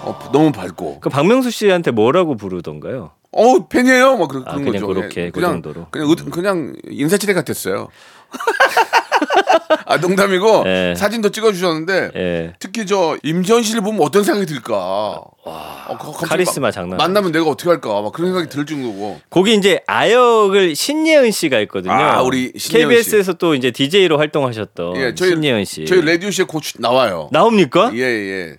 어, 0.02 0.18
너무 0.32 0.52
밝고. 0.52 1.00
그 1.00 1.08
박명수 1.08 1.50
씨한테 1.50 1.90
뭐라고 1.90 2.36
부르던가요? 2.36 3.12
어 3.34 3.66
팬이에요. 3.68 4.16
뭐 4.16 4.28
그런, 4.28 4.42
아, 4.46 4.52
그런 4.52 4.64
그냥 4.66 4.82
거죠. 4.82 4.86
그렇게, 5.00 5.20
예, 5.22 5.26
그 5.30 5.40
그냥 5.40 5.52
정도로. 5.62 5.86
그냥 5.90 6.08
의- 6.10 6.30
그냥 6.30 6.74
인사치레 6.88 7.32
같았어요. 7.34 7.88
아 9.86 9.96
농담이고 9.96 10.64
예. 10.66 10.94
사진도 10.96 11.30
찍어주셨는데 11.30 12.10
예. 12.14 12.52
특히 12.58 12.84
저 12.86 13.16
임지연 13.22 13.62
씨를 13.62 13.80
보면 13.82 14.02
어떤 14.02 14.22
생각이 14.22 14.46
들까? 14.46 14.74
어, 14.74 15.96
거- 15.98 16.12
갑자기 16.12 16.28
카리스마 16.28 16.68
마- 16.68 16.70
장난 16.70 16.96
만나면 16.98 17.32
내가 17.32 17.46
어떻게 17.46 17.70
할까? 17.70 18.00
막 18.02 18.12
그런 18.12 18.30
생각이 18.32 18.48
들 18.50 18.66
정도고. 18.66 19.20
거기 19.30 19.54
이제 19.54 19.80
아역을 19.86 20.74
신예은 20.76 21.30
씨가 21.30 21.60
있거든요. 21.60 21.92
아, 21.94 22.22
우리 22.22 22.52
KBS에서 22.52 23.34
또 23.34 23.54
이제 23.54 23.70
DJ로 23.70 24.18
활동하셨던 24.18 24.96
예, 24.96 25.14
저희 25.14 25.30
신예은 25.30 25.64
씨. 25.64 25.84
저희 25.86 26.02
라디오 26.04 26.30
씨에 26.30 26.44
곧 26.44 26.62
나와요. 26.78 27.28
나옵니까? 27.32 27.92
예 27.94 28.00
예. 28.00 28.56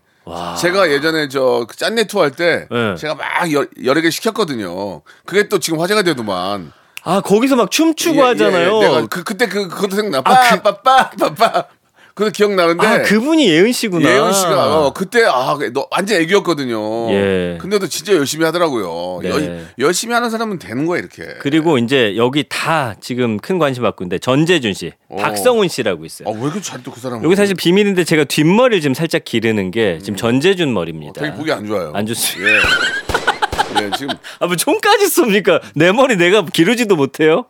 제가 0.59 0.89
예전에 0.89 1.27
저그 1.27 1.75
짠내 1.75 2.05
투어 2.05 2.23
할때 2.23 2.67
네. 2.71 2.95
제가 2.95 3.15
막 3.15 3.51
여, 3.53 3.65
여러 3.83 4.01
개 4.01 4.09
시켰거든요. 4.09 5.01
그게 5.25 5.47
또 5.49 5.59
지금 5.59 5.79
화제가 5.79 6.01
되더만. 6.03 6.71
아 7.03 7.19
거기서 7.21 7.57
막 7.57 7.69
춤추고 7.69 8.15
예, 8.15 8.19
예, 8.19 8.23
하잖아요. 8.29 8.79
내가 8.79 9.05
그 9.07 9.23
그때 9.23 9.47
그 9.47 9.67
그것도 9.67 9.95
생각나. 9.97 10.21
아, 10.23 10.49
그- 10.55 10.61
빠빠빠 10.61 11.09
빠빠. 11.11 11.63
그 11.63 11.82
거 12.15 12.29
기억나는데. 12.29 12.85
아 12.85 13.01
그분이 13.01 13.47
예은 13.49 13.71
씨구나. 13.71 14.07
예은 14.07 14.33
씨가 14.33 14.77
어, 14.85 14.93
그때 14.93 15.23
아, 15.25 15.57
너 15.73 15.87
완전 15.89 16.21
애기였거든요. 16.21 17.11
예. 17.11 17.57
근데도 17.59 17.87
진짜 17.87 18.13
열심히 18.13 18.45
하더라고요. 18.45 19.19
네. 19.23 19.29
여- 19.29 19.85
열심히 19.87 20.13
하는 20.13 20.29
사람은 20.29 20.59
되는 20.59 20.85
거야 20.85 20.99
이렇게. 20.99 21.23
그리고 21.39 21.79
이제 21.79 22.15
여기 22.15 22.45
다 22.47 22.93
지금 23.01 23.37
큰 23.39 23.57
관심 23.57 23.81
받고 23.81 24.03
있는데 24.03 24.19
전재준 24.19 24.73
씨, 24.73 24.91
어. 25.09 25.15
박성훈 25.17 25.67
씨라고 25.69 26.05
있어요. 26.05 26.29
아, 26.29 26.31
왜 26.33 26.41
이렇게 26.43 26.61
잘또 26.61 26.91
그 26.91 26.99
사람? 26.99 27.23
여기 27.23 27.35
사실 27.35 27.55
비밀인데 27.55 28.03
제가 28.03 28.25
뒷머리를 28.25 28.79
지금 28.81 28.93
살짝 28.93 29.23
기르는 29.25 29.71
게 29.71 29.97
지금 29.99 30.15
전재준 30.15 30.71
머리입니다. 30.71 31.13
음. 31.19 31.23
어, 31.23 31.25
되게 31.25 31.35
보기 31.37 31.51
안 31.51 31.65
좋아요. 31.65 31.91
안 31.95 32.05
좋습니다. 32.05 32.51
예. 32.51 32.57
예, 33.85 33.89
지금 33.97 34.15
아, 34.39 34.45
뭐 34.45 34.55
총까지 34.55 35.05
쏩니까? 35.07 35.61
내 35.73 35.91
머리 35.91 36.15
내가 36.15 36.45
기르지도 36.45 36.95
못해요? 36.95 37.45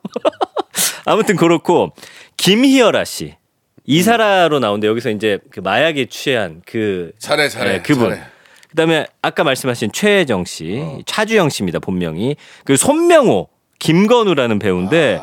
아무튼 1.05 1.35
그렇고, 1.35 1.91
김희열아 2.37 3.03
씨. 3.03 3.35
이사라로 3.85 4.59
나오는데 4.59 4.87
여기서 4.87 5.09
이제 5.09 5.39
그 5.51 5.59
마약에 5.59 6.05
취한 6.07 6.61
그. 6.65 7.11
잘해 7.19 7.49
잘해. 7.49 7.71
네, 7.73 7.81
그분. 7.81 8.09
잘해. 8.09 8.21
그 8.69 8.75
다음에 8.75 9.05
아까 9.21 9.43
말씀하신 9.43 9.91
최혜정 9.91 10.45
씨, 10.45 10.83
차주영 11.05 11.49
씨입니다, 11.49 11.79
본명이. 11.79 12.35
그 12.65 12.75
손명호, 12.75 13.49
김건우라는 13.77 14.57
배우인데 14.57 15.21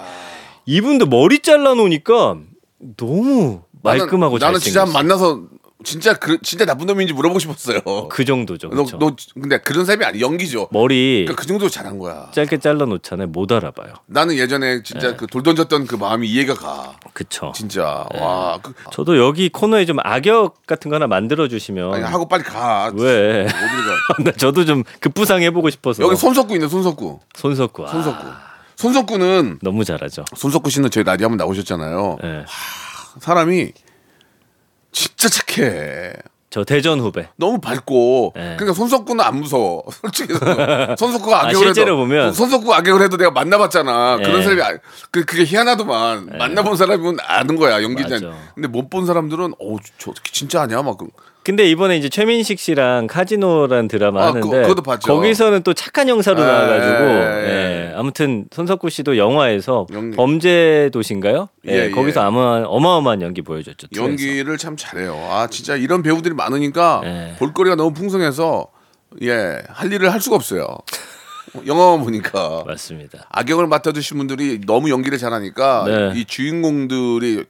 이분도 0.66 1.06
머리 1.06 1.40
잘라 1.40 1.74
놓으니까 1.74 2.36
너무 2.96 3.62
말끔하고 3.82 4.38
나는, 4.38 4.52
나는 4.52 4.60
진짜. 4.60 4.86
만나서 4.86 5.42
진짜 5.82 6.14
그 6.14 6.38
진짜 6.42 6.64
나쁜 6.64 6.86
놈인지 6.86 7.12
물어보고 7.12 7.38
싶었어요. 7.38 7.80
그 8.08 8.24
정도죠. 8.24 8.68
너? 8.68 8.84
너 8.98 9.16
근데 9.34 9.58
그런 9.58 9.84
사람이 9.84 10.04
아니 10.04 10.20
연기죠. 10.20 10.68
머리 10.70 11.24
그러니까 11.24 11.40
그 11.40 11.46
정도 11.46 11.68
잘한 11.68 11.98
거야. 11.98 12.30
짧게 12.32 12.58
잘라 12.58 12.84
놓잖아요. 12.84 13.28
못 13.28 13.50
알아봐요. 13.52 13.94
나는 14.06 14.36
예전에 14.36 14.76
네. 14.76 14.82
진짜 14.82 15.16
그돌 15.16 15.42
던졌던 15.42 15.86
그 15.86 15.96
마음이 15.96 16.28
이해가 16.28 16.54
가. 16.54 16.96
그쵸. 17.12 17.52
진짜 17.54 18.06
네. 18.12 18.20
와. 18.20 18.58
그, 18.62 18.74
저도 18.92 19.18
여기 19.18 19.48
코너에 19.48 19.86
좀 19.86 19.96
악역 20.02 20.66
같은 20.66 20.90
거 20.90 20.96
하나 20.96 21.06
만들어 21.06 21.48
주시면 21.48 21.94
아니 21.94 22.04
하고 22.04 22.28
빨리 22.28 22.42
가. 22.42 22.92
왜? 22.94 23.46
가? 23.46 23.52
나 24.22 24.32
저도 24.32 24.64
좀 24.64 24.84
급부상 25.00 25.42
해 25.42 25.50
보고 25.50 25.70
싶어서 25.70 26.02
여기 26.02 26.16
손석구 26.16 26.54
있네 26.54 26.68
손석구. 26.68 27.20
손석구 27.34 27.86
아, 27.86 27.90
손석구. 27.90 28.26
손석구는 28.76 29.58
너무 29.62 29.84
잘하죠. 29.84 30.24
손석구 30.36 30.70
씨는 30.70 30.90
저희 30.90 31.04
라디오 31.04 31.26
한번 31.26 31.36
나오셨잖아요. 31.38 32.18
예. 32.24 32.44
사람이 33.20 33.72
진짜 34.92 35.28
착해. 35.28 36.12
저 36.52 36.64
대전 36.64 36.98
후배. 36.98 37.28
너무 37.36 37.60
밝고 37.60 38.32
네. 38.34 38.56
그러니까 38.58 38.72
손석구는 38.74 39.24
안 39.24 39.36
무서워 39.38 39.84
솔직히 40.02 40.34
손석구가 40.98 41.36
아, 41.36 41.46
악역을 41.46 41.66
실제로 41.66 41.92
해도 41.92 41.96
보면. 41.98 42.32
손석구 42.32 42.74
악역을 42.74 43.02
해도 43.04 43.16
내가 43.16 43.30
만나봤잖아 43.30 44.16
네. 44.16 44.24
그런 44.24 44.42
사람이 44.42 44.60
아- 44.60 44.76
그 45.12 45.24
그게 45.24 45.44
희한하더만 45.44 46.38
만나본 46.38 46.76
사람은 46.76 47.18
아는 47.20 47.54
거야 47.54 47.80
연기자. 47.84 48.18
근데 48.56 48.66
못 48.66 48.90
본 48.90 49.06
사람들은 49.06 49.52
어 49.60 49.76
저 49.98 50.12
진짜 50.32 50.62
아니야 50.62 50.82
막 50.82 50.98
그- 50.98 51.06
근데 51.42 51.64
이번에 51.70 51.96
이제 51.96 52.08
최민식 52.10 52.58
씨랑 52.58 53.06
카지노라는 53.06 53.88
드라마 53.88 54.24
아, 54.24 54.26
하는데 54.28 54.62
그거- 54.66 54.82
봤죠. 54.82 55.12
거기서는 55.12 55.62
또 55.62 55.72
착한 55.72 56.08
형사로 56.08 56.40
예, 56.40 56.44
나와가지고 56.44 57.04
예, 57.08 57.90
예, 57.90 57.92
아무튼 57.96 58.44
손석구 58.52 58.90
씨도 58.90 59.16
영화에서 59.16 59.86
연기. 59.92 60.16
범죄 60.16 60.90
도시인가요? 60.92 61.48
예, 61.66 61.72
예, 61.72 61.84
예. 61.86 61.90
거기서 61.90 62.20
아마 62.20 62.62
어마어마한 62.66 63.22
연기 63.22 63.40
보여줬죠. 63.42 63.88
연기를 63.96 64.58
참 64.58 64.76
잘해요 64.76 65.14
아 65.30 65.46
진짜 65.48 65.76
이런 65.76 66.02
배우들이 66.02 66.34
많으니까 66.34 67.00
네. 67.04 67.34
볼거리가 67.38 67.74
너무 67.76 67.92
풍성해서 67.94 68.66
예 69.22 69.62
할 69.68 69.92
일을 69.92 70.12
할 70.12 70.20
수가 70.20 70.36
없어요 70.36 70.66
영화만 71.66 72.04
보니까 72.04 72.62
맞습니다. 72.66 73.26
악역을 73.30 73.66
맡아주신 73.66 74.18
분들이 74.18 74.60
너무 74.66 74.88
연기를 74.90 75.18
잘하니까 75.18 75.84
네. 75.86 76.20
이 76.20 76.24
주인공들이 76.26 77.44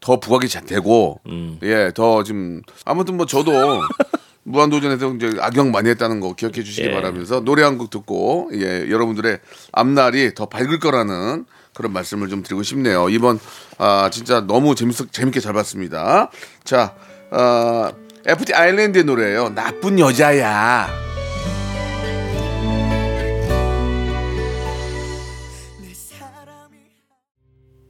더 0.00 0.20
부각이 0.20 0.48
잘 0.48 0.64
되고 0.64 1.20
음. 1.26 1.58
예더 1.62 2.22
지금 2.24 2.62
아무튼 2.84 3.16
뭐 3.16 3.26
저도 3.26 3.52
무한도전에서 4.44 5.14
이제 5.14 5.30
악역 5.40 5.68
많이 5.68 5.90
했다는 5.90 6.20
거 6.20 6.34
기억해 6.34 6.62
주시기 6.64 6.88
예. 6.88 6.92
바라면서 6.92 7.40
노래 7.40 7.62
한 7.62 7.76
곡 7.78 7.90
듣고 7.90 8.50
예 8.54 8.88
여러분들의 8.90 9.38
앞날이 9.72 10.34
더 10.34 10.46
밝을 10.46 10.78
거라는 10.78 11.44
그런 11.74 11.92
말씀을 11.92 12.28
좀 12.28 12.42
드리고 12.42 12.62
싶네요 12.62 13.08
이번 13.10 13.38
아 13.76 14.08
진짜 14.10 14.40
너무 14.40 14.74
재밌 14.74 14.96
재밌게 15.12 15.40
잘 15.40 15.52
봤습니다 15.52 16.30
자 16.64 16.94
아, 17.30 17.92
FT 18.26 18.54
아일랜드의 18.54 19.04
노래예요 19.04 19.50
나쁜 19.50 19.98
여자야 19.98 20.88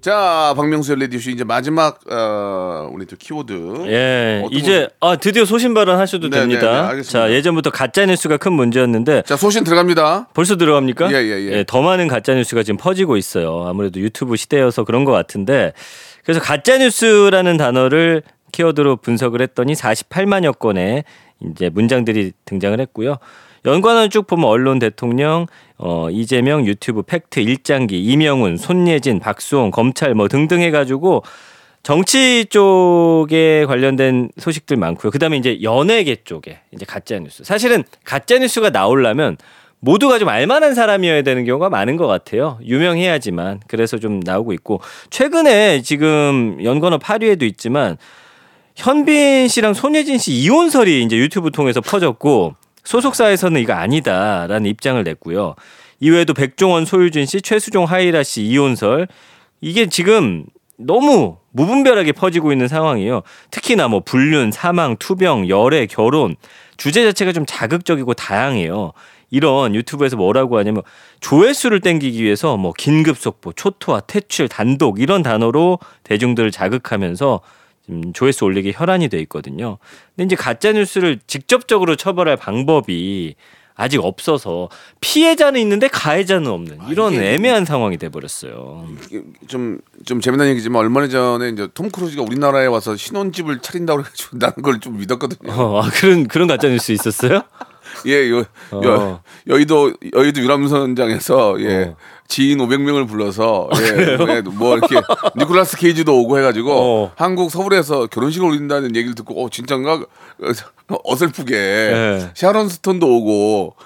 자, 0.00 0.54
박명수의 0.56 0.98
라디오쇼 1.00 1.30
이제 1.30 1.42
마지막 1.42 2.00
어, 2.10 2.88
우리 2.92 3.04
또 3.06 3.16
키워드. 3.16 3.86
예, 3.88 4.44
이제 4.52 4.88
아 5.00 5.16
드디어 5.16 5.44
소신 5.44 5.74
발언하셔도 5.74 6.30
네, 6.30 6.38
됩니다. 6.38 6.60
네, 6.60 6.72
네, 6.72 6.78
알겠습니다. 6.88 7.18
자, 7.28 7.32
예전부터 7.32 7.70
가짜 7.70 8.06
뉴스가 8.06 8.36
큰 8.36 8.52
문제였는데 8.52 9.22
자, 9.22 9.36
소신 9.36 9.64
들어갑니다. 9.64 10.28
벌써 10.34 10.56
들어갑니까? 10.56 11.12
예, 11.12 11.16
예, 11.16 11.50
예. 11.50 11.64
더 11.66 11.82
많은 11.82 12.06
가짜 12.06 12.34
뉴스가 12.34 12.62
지금 12.62 12.78
퍼지고 12.78 13.16
있어요. 13.16 13.66
아무래도 13.66 13.98
유튜브 14.00 14.36
시대여서 14.36 14.84
그런 14.84 15.04
것 15.04 15.10
같은데 15.10 15.72
그래서 16.22 16.40
가짜 16.40 16.78
뉴스라는 16.78 17.56
단어를 17.56 18.22
키워드로 18.52 18.96
분석을 18.96 19.42
했더니 19.42 19.72
48만여 19.74 20.58
건의 20.58 21.04
이제 21.40 21.70
문장들이 21.70 22.32
등장을 22.44 22.78
했고요. 22.80 23.16
연관을 23.68 24.08
쭉 24.08 24.26
보면 24.26 24.46
언론 24.46 24.78
대통령, 24.78 25.46
어, 25.76 26.08
이재명, 26.10 26.66
유튜브 26.66 27.02
팩트, 27.02 27.40
일장기, 27.40 28.02
이명훈, 28.02 28.56
손예진, 28.56 29.20
박수홍, 29.20 29.70
검찰 29.70 30.14
뭐 30.14 30.28
등등 30.28 30.60
해가지고 30.60 31.22
정치 31.82 32.44
쪽에 32.46 33.64
관련된 33.66 34.30
소식들 34.38 34.76
많고요. 34.76 35.10
그다음에 35.10 35.36
이제 35.36 35.62
연예계 35.62 36.16
쪽에 36.24 36.60
이제 36.72 36.84
가짜 36.84 37.18
뉴스. 37.18 37.44
사실은 37.44 37.84
가짜 38.04 38.38
뉴스가 38.38 38.70
나오려면 38.70 39.36
모두가 39.80 40.18
좀 40.18 40.28
알만한 40.28 40.74
사람이어야 40.74 41.22
되는 41.22 41.44
경우가 41.44 41.70
많은 41.70 41.96
것 41.96 42.06
같아요. 42.06 42.58
유명해야지만 42.64 43.60
그래서 43.68 43.98
좀 43.98 44.20
나오고 44.20 44.52
있고 44.54 44.80
최근에 45.10 45.82
지금 45.82 46.58
연관어 46.62 46.98
8위에도 46.98 47.42
있지만 47.44 47.96
현빈 48.74 49.48
씨랑 49.48 49.74
손예진 49.74 50.18
씨 50.18 50.32
이혼설이 50.32 51.02
이제 51.02 51.16
유튜브 51.16 51.50
통해서 51.50 51.80
퍼졌고 51.80 52.54
소속사에서는 52.88 53.60
이거 53.60 53.74
아니다라는 53.74 54.64
입장을 54.64 55.04
냈고요. 55.04 55.56
이외에도 56.00 56.32
백종원, 56.32 56.86
소유진 56.86 57.26
씨, 57.26 57.42
최수종, 57.42 57.84
하이라 57.84 58.22
씨 58.22 58.44
이혼설 58.44 59.08
이게 59.60 59.90
지금 59.90 60.46
너무 60.78 61.36
무분별하게 61.50 62.12
퍼지고 62.12 62.50
있는 62.50 62.66
상황이에요. 62.66 63.24
특히나 63.50 63.88
뭐 63.88 64.00
불륜, 64.00 64.50
사망, 64.50 64.96
투병, 64.96 65.50
열애, 65.50 65.84
결혼 65.84 66.34
주제 66.78 67.04
자체가 67.04 67.32
좀 67.32 67.44
자극적이고 67.46 68.14
다양해요. 68.14 68.92
이런 69.30 69.74
유튜브에서 69.74 70.16
뭐라고 70.16 70.56
하냐면 70.56 70.82
조회수를 71.20 71.80
땡기기 71.80 72.22
위해서 72.22 72.56
뭐 72.56 72.72
긴급 72.72 73.18
속보, 73.18 73.52
초토화, 73.52 74.00
퇴출, 74.00 74.48
단독 74.48 74.98
이런 74.98 75.22
단어로 75.22 75.78
대중들을 76.04 76.50
자극하면서 76.50 77.42
조회수 78.14 78.44
올리기 78.44 78.72
혈안이 78.76 79.08
돼 79.08 79.18
있거든요. 79.22 79.78
근데 80.16 80.24
이제 80.26 80.36
가짜 80.36 80.72
뉴스를 80.72 81.18
직접적으로 81.26 81.96
처벌할 81.96 82.36
방법이 82.36 83.34
아직 83.80 84.00
없어서 84.04 84.68
피해자는 85.00 85.60
있는데 85.60 85.86
가해자는 85.86 86.50
없는 86.50 86.78
이런 86.90 87.12
이게- 87.14 87.34
애매한 87.34 87.64
상황이 87.64 87.96
돼 87.96 88.08
버렸어요. 88.08 88.88
좀, 89.46 89.78
좀 90.04 90.20
재미난 90.20 90.48
얘기지만 90.48 90.80
얼마 90.80 91.06
전에 91.06 91.50
이제 91.50 91.68
톰 91.74 91.88
크루즈가 91.88 92.22
우리나라에 92.22 92.66
와서 92.66 92.96
신혼집을 92.96 93.60
차린다고 93.60 94.00
해가지고 94.00 94.36
나는 94.38 94.54
걸 94.62 94.80
좀 94.80 94.96
믿었거든요. 94.98 95.52
어, 95.52 95.82
아, 95.84 95.90
그런 95.90 96.26
그런 96.26 96.48
가짜 96.48 96.68
뉴스 96.68 96.90
있었어요? 96.90 97.42
예, 98.06 98.30
여, 98.30 98.44
어. 98.70 98.84
여, 98.84 99.20
여의도, 99.46 99.92
여의도 100.14 100.40
유람선장에서 100.40 101.56
예. 101.60 101.84
어. 101.84 101.96
지인 102.28 102.58
500명을 102.58 103.08
불러서 103.08 103.70
예, 103.80 104.12
예, 104.12 104.40
뭐 104.42 104.76
이렇게 104.76 104.96
니콜라스 105.38 105.78
케이지도 105.78 106.14
오고 106.20 106.38
해가지고 106.38 106.72
어. 106.72 107.12
한국 107.16 107.50
서울에서 107.50 108.06
결혼식을 108.06 108.46
올린다는 108.46 108.94
얘기를 108.94 109.14
듣고 109.14 109.42
어 109.42 109.48
진짠가 109.48 109.94
어, 109.94 110.96
어설프게 111.04 111.54
네. 111.54 112.30
샤론 112.34 112.68
스톤도 112.68 113.06
오고 113.06 113.76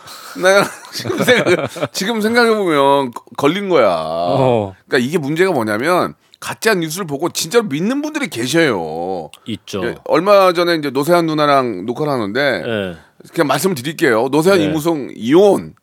나 0.43 0.65
지금 0.93 1.19
생각 1.19 1.93
지금 1.93 2.21
생각해 2.21 2.55
보면 2.55 3.13
걸린 3.37 3.69
거야. 3.69 3.95
어. 3.97 4.75
그러니까 4.89 5.07
이게 5.09 5.19
문제가 5.19 5.53
뭐냐면 5.53 6.15
가짜 6.41 6.75
뉴스를 6.75 7.07
보고 7.07 7.29
진짜로 7.29 7.65
믿는 7.65 8.03
분들이 8.03 8.27
계셔요. 8.29 9.31
있죠. 9.47 9.85
예, 9.85 9.95
얼마 10.05 10.53
전에 10.53 10.75
이제 10.75 10.91
노세한 10.91 11.27
누나랑 11.27 11.87
녹화를 11.87 12.13
하는데 12.13 12.63
예. 12.67 12.97
그냥 13.33 13.47
말씀을 13.49 13.75
드릴게요. 13.75 14.29
노세한 14.31 14.59
네. 14.59 14.65
이무송 14.67 15.11
이혼. 15.15 15.75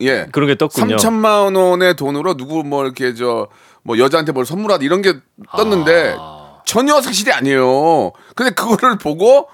예. 0.00 0.26
그런 0.32 0.46
게 0.48 0.54
떴군요. 0.56 0.96
3천만 0.96 1.54
원의 1.56 1.96
돈으로 1.96 2.36
누구 2.36 2.62
뭐 2.64 2.84
이렇게 2.84 3.14
저 3.14 3.48
뭐 3.86 3.98
여자한테 3.98 4.32
뭘 4.32 4.44
선물하다 4.44 4.82
이런 4.84 5.00
게 5.00 5.14
떴는데 5.56 6.16
아. 6.18 6.58
전혀 6.66 7.00
사실이 7.00 7.30
아니에요. 7.30 8.10
근데 8.34 8.50
그거를 8.52 8.98
보고 8.98 9.46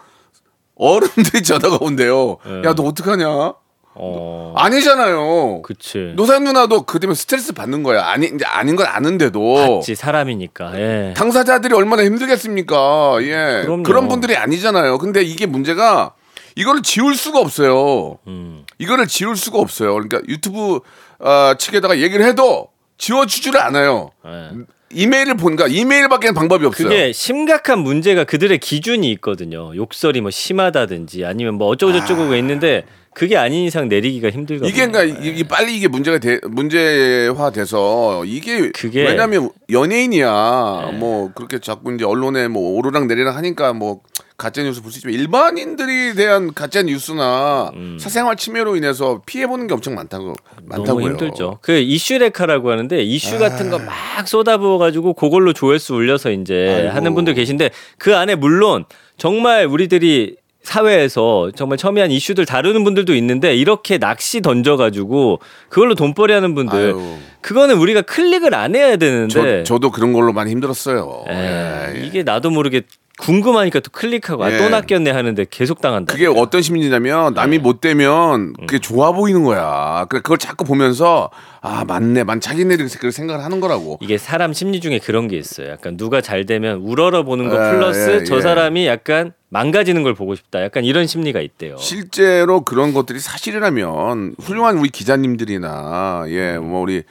어른들이 0.74 1.42
전화가 1.44 1.76
온대요. 1.82 2.38
네. 2.46 2.62
야너 2.64 2.82
어떡하냐? 2.82 3.54
어. 3.94 4.54
아니잖아요. 4.56 5.60
그치. 5.60 6.14
노사연 6.16 6.44
누나도 6.44 6.84
그 6.84 6.98
때문에 6.98 7.14
스트레스 7.14 7.52
받는 7.52 7.82
거야. 7.82 8.06
아니 8.06 8.26
이제 8.28 8.46
아닌 8.46 8.74
건 8.74 8.86
아는데도 8.86 9.76
같이 9.80 9.94
사람이니까. 9.94 10.80
예. 10.80 11.14
당사자들이 11.14 11.74
얼마나 11.74 12.02
힘들겠습니까? 12.04 13.18
예. 13.20 13.62
그럼요. 13.66 13.82
그런 13.82 14.08
분들이 14.08 14.34
아니잖아요. 14.38 14.96
근데 14.96 15.20
이게 15.22 15.44
문제가 15.44 16.14
이거를 16.56 16.82
지울 16.82 17.14
수가 17.14 17.40
없어요. 17.40 18.18
음. 18.26 18.64
이거를 18.78 19.06
지울 19.06 19.36
수가 19.36 19.58
없어요. 19.58 19.94
그러니까 19.94 20.20
유튜브 20.28 20.80
어, 21.18 21.54
측에다가 21.58 21.98
얘기를 22.00 22.24
해도 22.24 22.68
지워주지를 22.98 23.60
않아요. 23.60 24.10
예. 24.26 24.50
이메일을 24.94 25.36
보니까 25.36 25.66
이메일밖에 25.68 26.32
방법이 26.32 26.66
없어요. 26.66 26.88
그게 26.88 27.12
심각한 27.12 27.78
문제가 27.78 28.24
그들의 28.24 28.58
기준이 28.58 29.10
있거든요. 29.12 29.74
욕설이 29.74 30.20
뭐 30.20 30.30
심하다든지 30.30 31.24
아니면 31.24 31.54
뭐 31.54 31.68
어쩌고 31.68 31.92
저쩌고가 31.92 32.36
있는데 32.36 32.84
그게 33.14 33.36
아닌 33.36 33.64
이상 33.64 33.88
내리기가 33.88 34.30
힘들거든요. 34.30 34.68
이게 34.68 34.86
그러니까 34.86 35.22
이- 35.22 35.38
이 35.38 35.44
빨리 35.44 35.76
이게 35.76 35.86
문제가 35.88 36.18
돼, 36.18 36.38
문제화돼서 36.48 38.24
이게 38.24 38.70
그게- 38.70 39.04
왜냐하면 39.04 39.50
연예인이야 39.70 40.92
뭐 40.98 41.30
그렇게 41.34 41.58
자꾸 41.58 41.94
이제 41.94 42.04
언론에 42.04 42.48
뭐 42.48 42.76
오르락 42.78 43.06
내리락 43.06 43.36
하니까 43.36 43.72
뭐 43.72 44.00
가짜 44.36 44.62
뉴스 44.62 44.82
볼 44.82 44.90
수 44.90 44.98
있지만 44.98 45.14
일반인들이 45.14 46.14
대한 46.14 46.52
가짜 46.52 46.82
뉴스나 46.82 47.70
사생활 47.98 48.36
침해로 48.36 48.76
인해서 48.76 49.22
피해 49.24 49.46
보는 49.46 49.66
게 49.68 49.74
엄청 49.74 49.94
많다고 49.94 50.34
많다고요. 50.64 50.84
너무 50.86 51.02
힘들죠. 51.02 51.58
그 51.62 51.72
이슈 51.78 52.18
레카라고 52.18 52.70
하는데 52.70 53.00
이슈 53.02 53.38
같은 53.38 53.70
거 53.70 53.78
막 53.78 54.26
쏟아부어 54.26 54.78
가지고 54.78 55.14
그걸로 55.14 55.52
조회수 55.52 55.94
올려서 55.94 56.30
이제 56.32 56.74
아이고. 56.76 56.90
하는 56.94 57.14
분들 57.14 57.34
계신데 57.34 57.70
그 57.98 58.16
안에 58.16 58.34
물론 58.34 58.84
정말 59.16 59.66
우리들이 59.66 60.36
사회에서 60.62 61.50
정말 61.54 61.78
첨예한 61.78 62.10
이슈들 62.10 62.46
다루는 62.46 62.84
분들도 62.84 63.14
있는데 63.16 63.54
이렇게 63.54 63.98
낚시 63.98 64.40
던져가지고 64.40 65.40
그걸로 65.68 65.94
돈벌이 65.94 66.32
하는 66.32 66.54
분들 66.54 66.78
아유. 66.78 67.16
그거는 67.42 67.76
우리가 67.76 68.02
클릭을 68.02 68.54
안 68.54 68.74
해야 68.74 68.96
되는데 68.96 69.64
저, 69.64 69.74
저도 69.74 69.90
그런 69.90 70.12
걸로 70.12 70.32
많이 70.32 70.50
힘들었어요. 70.50 71.24
에, 71.28 71.32
예, 71.34 72.00
예. 72.00 72.06
이게 72.06 72.22
나도 72.22 72.50
모르게 72.50 72.82
궁금하니까 73.18 73.80
또 73.80 73.90
클릭하고 73.92 74.42
아, 74.42 74.50
예. 74.52 74.56
또 74.58 74.68
낚였네 74.70 75.10
하는데 75.10 75.46
계속 75.50 75.80
당한다. 75.82 76.12
그게 76.12 76.26
어떤 76.26 76.62
심리냐면 76.62 77.34
남이 77.34 77.58
못 77.58 77.80
되면 77.80 78.54
그게 78.54 78.78
좋아 78.78 79.12
보이는 79.12 79.44
거야. 79.44 80.06
그걸 80.08 80.38
자꾸 80.38 80.64
보면서 80.64 81.30
아 81.60 81.84
맞네, 81.86 82.24
만 82.24 82.40
자기네들이 82.40 82.88
그렇게 82.88 83.10
생각을 83.10 83.44
하는 83.44 83.60
거라고. 83.60 83.98
이게 84.00 84.16
사람 84.18 84.52
심리 84.52 84.80
중에 84.80 84.98
그런 84.98 85.28
게 85.28 85.36
있어요. 85.36 85.68
약간 85.68 85.96
누가 85.96 86.20
잘 86.20 86.46
되면 86.46 86.78
우러러 86.78 87.22
보는 87.22 87.48
거 87.50 87.54
예, 87.54 87.70
플러스 87.72 88.18
예, 88.22 88.24
저 88.24 88.38
예. 88.38 88.40
사람이 88.40 88.86
약간 88.86 89.32
망가지는 89.50 90.02
걸 90.02 90.14
보고 90.14 90.34
싶다. 90.34 90.62
약간 90.62 90.82
이런 90.84 91.06
심리가 91.06 91.40
있대요. 91.40 91.76
실제로 91.76 92.62
그런 92.62 92.94
것들이 92.94 93.20
사실이라면 93.20 94.36
훌륭한 94.40 94.78
우리 94.78 94.88
기자님들이나 94.88 96.24
예 96.28 96.56
뭐 96.58 96.80
우리 96.80 97.02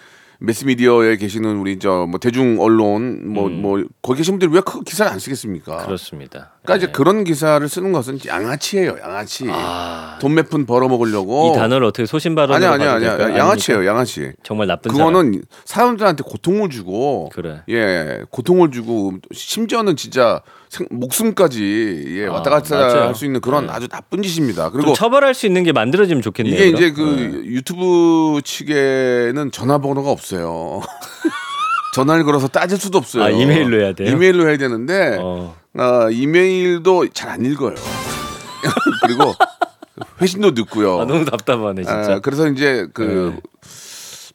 매스미디어에 0.45 1.17
계시는 1.17 1.58
우리 1.58 1.77
저 1.77 2.06
뭐 2.08 2.19
대중 2.19 2.58
언론 2.60 3.32
뭐뭐 3.32 3.84
거기 4.01 4.17
계신 4.17 4.34
분들이 4.39 4.51
왜 4.51 4.62
그 4.62 4.82
기사를 4.82 5.12
안 5.12 5.19
쓰겠습니까? 5.19 5.82
음. 5.82 5.86
그렇습니다. 5.86 6.51
그러니까 6.63 6.84
이제 6.86 6.91
그런 6.91 7.23
기사를 7.23 7.67
쓰는 7.69 7.91
것은 7.91 8.19
양아치예요, 8.25 8.97
양아치. 9.01 9.45
돈몇 10.19 10.49
푼 10.49 10.65
벌어 10.65 10.88
먹으려고. 10.88 11.51
이 11.54 11.58
단어를 11.58 11.86
어떻게 11.88 12.06
소신 12.06 12.34
발언으로 12.36 12.56
아니야, 12.56 12.71
아니야, 12.71 12.88
봐도 12.93 12.95
아니야. 13.06 13.17
될까요? 13.17 13.38
양아치예요? 13.39 13.86
양아치. 13.86 14.32
정말 14.43 14.67
나쁜 14.67 14.91
사람. 14.91 15.08
그거는 15.13 15.43
사람들한테 15.65 16.23
고통을 16.25 16.69
주고, 16.69 17.30
그래. 17.34 17.62
예, 17.69 18.21
고통을 18.30 18.71
주고 18.71 19.13
심지어는 19.32 19.95
진짜 19.95 20.41
생- 20.41 20.61
목숨까지 20.90 22.04
예, 22.08 22.28
아, 22.28 22.32
왔다 22.34 22.50
갔다. 22.50 23.08
할 23.08 23.16
수 23.16 23.26
있는 23.26 23.42
그런 23.42 23.66
네. 23.68 23.74
아주 23.74 23.88
나쁜 23.88 24.22
짓입니다. 24.22 24.70
좀 24.70 24.74
그리고 24.74 24.94
처벌할 24.94 25.34
수 25.34 25.46
있는 25.46 25.64
게 25.64 25.72
만들어지면 25.74 26.22
좋겠네요. 26.22 26.56
이게 26.56 26.68
이제 26.70 26.92
그럼. 26.92 27.16
그 27.16 27.22
네. 27.22 27.46
유튜브 27.46 28.42
측에는 28.44 29.52
전화번호가 29.52 30.10
없어요. 30.10 30.82
전화를 31.96 32.24
걸어서 32.24 32.48
따질 32.48 32.78
수도 32.78 32.98
없어요. 33.00 33.24
아, 33.26 33.30
이메일로 33.30 33.82
해야 33.82 33.94
돼요? 33.94 34.10
이메일로 34.10 34.48
해야 34.48 34.58
되는데 34.58 35.18
어. 35.20 35.56
아, 35.78 36.08
이메일도 36.10 37.10
잘 37.10 37.30
안 37.32 37.46
읽어요. 37.46 37.76
그리고 39.04 39.34
회신도 40.22 40.52
늦고요. 40.52 41.02
아, 41.02 41.06
너무 41.06 41.26
답답하네 41.26 41.84
진짜. 41.84 42.14
아, 42.14 42.20
그래서 42.20 42.48
이제 42.48 42.88
그 42.94 43.34
네. 43.36 43.42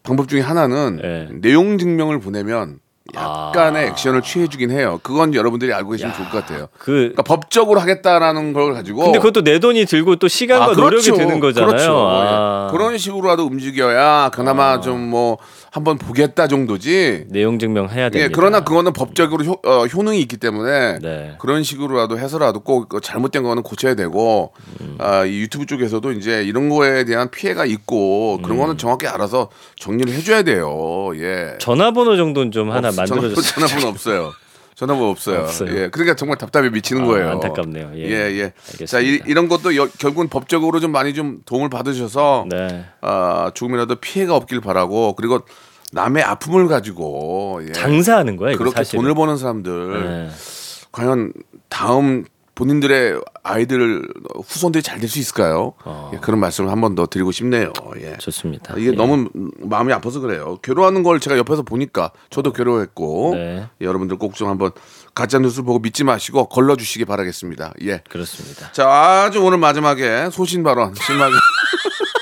방법 0.03 0.29
중에 0.29 0.41
하나는 0.41 0.97
네. 1.03 1.29
내용 1.41 1.79
증명을 1.79 2.21
보내면 2.21 2.79
약간의 3.15 3.85
아. 3.85 3.87
액션을 3.89 4.23
취해주긴 4.23 4.71
해요. 4.71 5.01
그건 5.03 5.35
여러분들이 5.35 5.73
알고 5.73 5.93
계시면 5.93 6.15
좋을 6.15 6.29
것 6.29 6.45
같아요. 6.45 6.69
그 6.79 6.93
그러니까 6.93 7.23
법적으로 7.23 7.81
하겠다라는 7.81 8.53
걸 8.53 8.75
가지고 8.75 9.05
근데 9.05 9.19
그것도 9.19 9.43
내 9.43 9.59
돈이 9.59 9.85
들고 9.87 10.17
또 10.17 10.29
시간과 10.29 10.65
아, 10.65 10.75
노력이 10.75 11.05
그렇죠. 11.05 11.17
드는 11.17 11.41
거잖아요. 11.41 11.69
그렇죠. 11.69 12.09
아. 12.11 12.67
예. 12.67 12.77
그런 12.77 12.99
식으로라도 12.99 13.45
움직여야 13.47 14.31
그나마 14.33 14.81
좀 14.81 15.07
뭐 15.07 15.39
한번 15.77 15.99
보겠다 15.99 16.49
정도지. 16.49 17.27
내용 17.29 17.59
증명해야 17.59 18.09
됩니다. 18.09 18.25
예, 18.25 18.29
그러나 18.33 18.61
그거는 18.65 18.95
법적으로 18.95 19.45
효, 19.45 19.61
어, 19.63 19.85
효능이 19.85 20.19
있기 20.23 20.39
때문에 20.39 21.01
네. 21.01 21.37
그런 21.39 21.63
식으로라도 21.63 22.19
해서라도 22.19 22.61
꼭그 22.61 23.03
잘못된 23.03 23.43
거는 23.43 23.63
고쳐야 23.63 23.95
되고 23.95 24.55
음. 24.81 24.97
아, 24.99 25.27
이 25.27 25.39
유튜브 25.39 25.67
쪽에서도 25.67 26.13
이제 26.13 26.43
이런 26.45 26.71
거에 26.71 27.05
대한 27.05 27.31
피해가 27.31 27.67
있고 27.67 28.39
그런 28.43 28.57
음. 28.57 28.63
거는 28.63 28.79
정확히 28.79 29.07
알아서 29.07 29.51
정리를 29.79 30.11
해줘야 30.15 30.43
돼요. 30.45 31.11
예. 31.17 31.59
전화번호 31.59 32.17
정도는 32.17 32.53
좀 32.53 32.71
하나. 32.73 32.91
전화번호, 32.91 33.35
전화번호 33.35 33.89
없어요. 33.89 34.33
전화번호 34.77 35.09
없어요. 35.09 35.41
없어요. 35.41 35.71
예, 35.71 35.89
그러니까 35.89 36.15
정말 36.15 36.37
답답해 36.37 36.69
미치는 36.69 37.03
아, 37.03 37.07
거예요. 37.07 37.31
안타깝네요. 37.31 37.93
예. 37.95 38.01
예, 38.03 38.11
예. 38.39 38.43
알겠습니다. 38.73 38.87
자, 38.87 39.01
이, 39.01 39.21
런 39.33 39.49
것도 39.49 39.75
여- 39.75 39.89
결국은 39.99 40.29
법적으로 40.29 40.81
좀 40.81 40.93
많이 40.93 41.15
좀 41.15 41.41
도움을 41.47 41.71
받으셔서 41.71 42.45
네. 42.51 42.85
아, 43.01 43.51
조금이라도 43.55 43.97
피해가 43.97 44.37
없길 44.37 44.61
바라고 44.61 45.15
그리고 45.15 45.41
남의 45.93 46.23
아픔을 46.23 46.69
가지고 46.69 47.61
예. 47.67 47.73
장사하는 47.73 48.35
이거 48.35 48.59
그렇게 48.59 48.77
사실. 48.77 48.99
돈을 48.99 49.15
버는 49.15 49.39
사람들 49.39 50.03
네. 50.29 50.29
과연 50.93 51.33
다음 51.71 52.25
본인들의 52.57 53.21
아이들 53.45 54.03
후손들이 54.49 54.83
잘 54.83 54.99
될 54.99 55.09
수 55.09 55.19
있을까요? 55.21 55.75
어. 55.85 56.11
예, 56.15 56.19
그런 56.19 56.41
말씀을 56.41 56.71
한 56.71 56.81
번 56.81 56.95
더 56.97 57.07
드리고 57.07 57.31
싶네요. 57.31 57.73
예. 58.01 58.17
좋습니다. 58.17 58.75
이게 58.79 58.89
예. 58.89 58.93
너무 58.93 59.29
마음이 59.61 59.93
아파서 59.93 60.21
그래요. 60.21 60.59
괴로워하는 60.63 61.03
걸 61.03 61.21
제가 61.21 61.37
옆에서 61.39 61.63
보니까 61.63 62.11
저도 62.31 62.53
괴로워했고 62.53 63.33
네. 63.35 63.69
예, 63.83 63.85
여러분들 63.87 64.17
꼭 64.19 64.35
좀 64.35 64.49
한번 64.49 64.71
가짜 65.15 65.39
뉴스 65.39 65.63
보고 65.63 65.79
믿지 65.79 66.03
마시고 66.05 66.47
걸러 66.49 66.77
주시기 66.77 67.05
바라겠습니다. 67.05 67.75
예. 67.85 68.01
그렇습니다. 68.09 68.73
자, 68.73 68.89
아주 68.89 69.41
오늘 69.43 69.59
마지막에 69.59 70.31
소신 70.31 70.63
발언 70.63 70.95
심하게. 70.95 71.35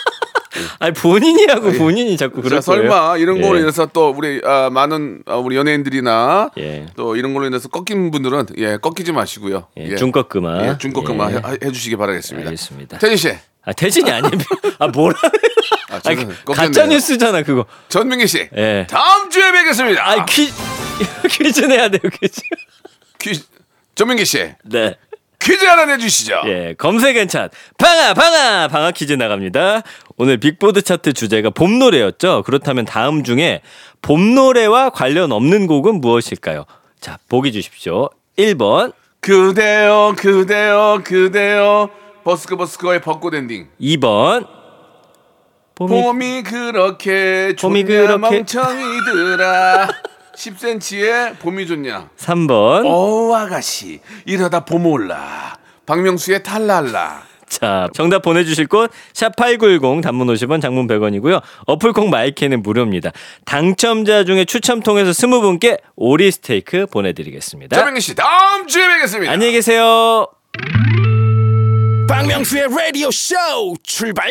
아니 0.78 0.92
본인이 0.92 1.46
하고 1.46 1.72
본인이 1.72 2.16
자꾸 2.16 2.42
거예요. 2.42 2.60
설마 2.60 3.16
이런 3.18 3.40
걸로 3.40 3.56
예. 3.56 3.60
인해서 3.62 3.87
또 3.87 4.10
우리 4.10 4.40
아, 4.44 4.70
많은 4.70 5.22
아, 5.26 5.37
우리 5.37 5.56
연예인들이나 5.56 6.50
예. 6.58 6.87
또 6.96 7.16
이런 7.16 7.34
걸로 7.34 7.46
인해서 7.46 7.68
꺾인 7.68 8.10
분들은 8.10 8.46
예 8.58 8.76
꺾이지 8.76 9.12
마시고요. 9.12 9.68
예, 9.76 9.94
중꺾그마. 9.96 10.66
예, 10.66 10.78
중꺾그마 10.78 11.30
예. 11.32 11.37
해, 11.37 11.40
해주시기 11.64 11.96
바라겠습니다. 11.96 12.48
알겠습니다. 12.48 12.98
태진 12.98 13.16
씨, 13.16 13.37
아 13.64 13.72
태진이 13.72 14.10
아니면 14.10 14.38
아 14.78 14.88
뭐라? 14.88 15.16
아. 15.90 16.00
가짜 16.54 16.87
뉴스잖아 16.87 17.42
그거. 17.42 17.66
전민기 17.88 18.26
씨, 18.26 18.48
예. 18.56 18.87
다음 18.90 19.30
주에 19.30 19.52
뵙겠습니다. 19.52 20.08
아 20.08 20.24
퀴, 20.24 20.50
퀴즈 21.30 21.60
내야 21.62 21.88
돼요 21.88 22.02
퀴즈. 22.20 22.40
퀴즈, 23.18 23.44
전민기 23.94 24.24
씨, 24.24 24.52
네. 24.64 24.96
퀴즈 25.44 25.64
하나 25.66 25.85
내주시죠. 25.85 26.42
예, 26.46 26.74
검색은 26.78 27.28
차 27.28 27.48
방아 27.78 28.14
방아 28.14 28.68
방아 28.68 28.90
퀴즈 28.92 29.12
나갑니다. 29.12 29.83
오늘 30.16 30.38
빌보드 30.38 30.80
차트 30.83 31.12
주제가 31.12 31.50
봄 31.50 31.78
노래였죠. 31.78 32.42
그렇다면 32.44 32.85
다음 32.87 33.24
중에 33.24 33.61
봄 34.00 34.35
노래와 34.35 34.90
관련 34.90 35.33
없는 35.33 35.66
곡은 35.66 36.00
무엇일까요? 36.00 36.64
자, 37.00 37.18
보기 37.28 37.52
주십시오. 37.52 38.09
1번, 38.38 38.92
그대여, 39.20 40.14
그대여, 40.16 41.02
그대여. 41.04 41.90
버스커 42.24 42.57
버스커의 42.57 43.00
벚꽃 43.02 43.35
엔딩. 43.35 43.68
2번. 43.80 44.46
봄이 45.74 46.02
봄이 46.02 46.42
그렇게 46.44 47.54
봄이 47.61 47.83
그렇게- 47.85 48.16
멍청이들아 48.16 49.88
10cm의 50.36 51.38
봄이 51.38 51.66
좋냐 51.66 52.10
3번. 52.16 52.84
어우 52.84 53.34
아가씨 53.34 54.00
이러다 54.26 54.64
봄 54.64 54.86
올라 54.86 55.56
박명수의 55.86 56.42
탈랄라 56.42 57.22
자, 57.46 57.88
정답 57.92 58.22
보내주실 58.22 58.66
곳, 58.66 58.90
샵8910, 59.12 60.02
단문 60.02 60.26
50원, 60.26 60.60
장문 60.60 60.88
100원이고요. 60.88 61.40
어플콩 61.66 62.10
마이크는 62.10 62.62
무료입니다. 62.62 63.12
당첨자 63.44 64.24
중에 64.24 64.44
추첨 64.44 64.80
통해서 64.80 65.10
20분께 65.12 65.78
오리 65.94 66.32
스테이크 66.32 66.86
보내드리겠습니다. 66.86 67.76
자명기 67.76 68.00
씨 68.00 68.16
다음 68.16 68.66
주에 68.66 68.88
뵙겠습니다 68.88 69.30
안녕히 69.30 69.52
계세요. 69.52 70.26
박명수의 72.08 72.68
라디오 72.70 73.10
쇼 73.12 73.34
출발 73.84 74.30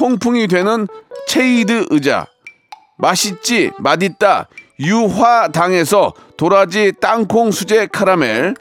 통풍이 0.00 0.48
되는 0.48 0.88
체이드 1.26 1.88
의자 1.90 2.26
맛있지 2.96 3.70
맛있다 3.78 4.48
유화당에서 4.78 6.14
도라지 6.38 6.94
땅콩 6.98 7.50
수제 7.50 7.88
카라멜 7.88 8.54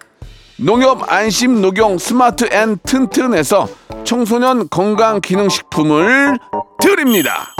농협 0.58 1.10
안심 1.10 1.62
녹용 1.62 1.98
스마트 1.98 2.54
앤 2.54 2.78
튼튼에서 2.84 3.70
청소년 4.04 4.68
건강 4.68 5.22
기능식품을 5.22 6.38
드립니다. 6.82 7.56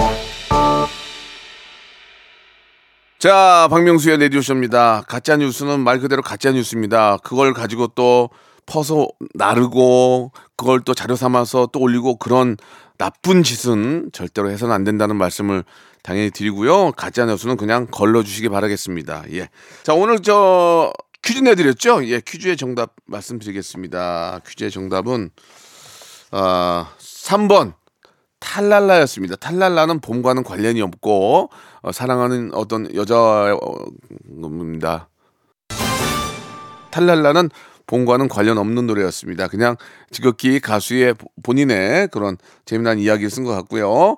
자, 3.18 3.70
박명수의 3.70 4.18
레디오쇼입니다. 4.18 5.04
가짜 5.08 5.38
뉴스는 5.38 5.80
말 5.80 6.00
그대로 6.00 6.22
가짜 6.22 6.52
뉴스입니다. 6.52 7.18
그걸 7.24 7.54
가지고 7.54 7.88
또 7.88 8.30
퍼서 8.66 9.08
나르고 9.36 10.32
그걸 10.58 10.82
또 10.82 10.94
자료 10.94 11.16
삼아서 11.16 11.70
또 11.72 11.80
올리고 11.80 12.18
그런 12.18 12.58
나쁜 13.00 13.44
짓은 13.44 14.10
절대로 14.12 14.52
해서는 14.52 14.76
안 14.76 14.84
된다는 14.84 15.16
말씀을 15.16 15.64
당연히 16.04 16.32
드리고요. 16.32 16.92
가짜 16.92 17.26
뉴스는 17.26 17.56
그냥 17.56 17.88
걸러 17.90 18.24
주시기 18.24 18.50
바라겠습니다. 18.50 19.24
예. 19.32 19.48
자, 19.84 19.94
오늘 19.94 20.20
저 20.20 20.92
퀴즈 21.24 21.40
내드렸죠? 21.40 22.06
예, 22.08 22.20
퀴즈의 22.20 22.58
정답 22.58 22.96
말씀드리겠습니다. 23.06 24.42
퀴즈의 24.46 24.70
정답은 24.70 25.30
아, 26.32 26.92
3번 27.00 27.74
탈랄라였습니다. 28.42 29.38
탈랄라는 29.38 30.02
봄과는 30.02 30.44
관련이 30.44 30.82
없고 30.82 31.50
어, 31.82 31.92
사랑하는 31.94 32.54
어떤 32.54 32.94
여자입니다. 32.94 35.08
탈랄라는 36.92 37.50
봄과는 37.90 38.28
관련 38.28 38.60
없는 38.60 38.86
노래였습니다. 38.86 39.48
그냥 39.48 39.76
지극히 40.12 40.60
가수의 40.60 41.16
보- 41.16 41.28
본인의 41.42 42.10
그런 42.10 42.38
재미난 42.66 43.00
이야기를 43.00 43.32
쓴 43.32 43.44
것 43.44 43.52
같고요. 43.56 44.18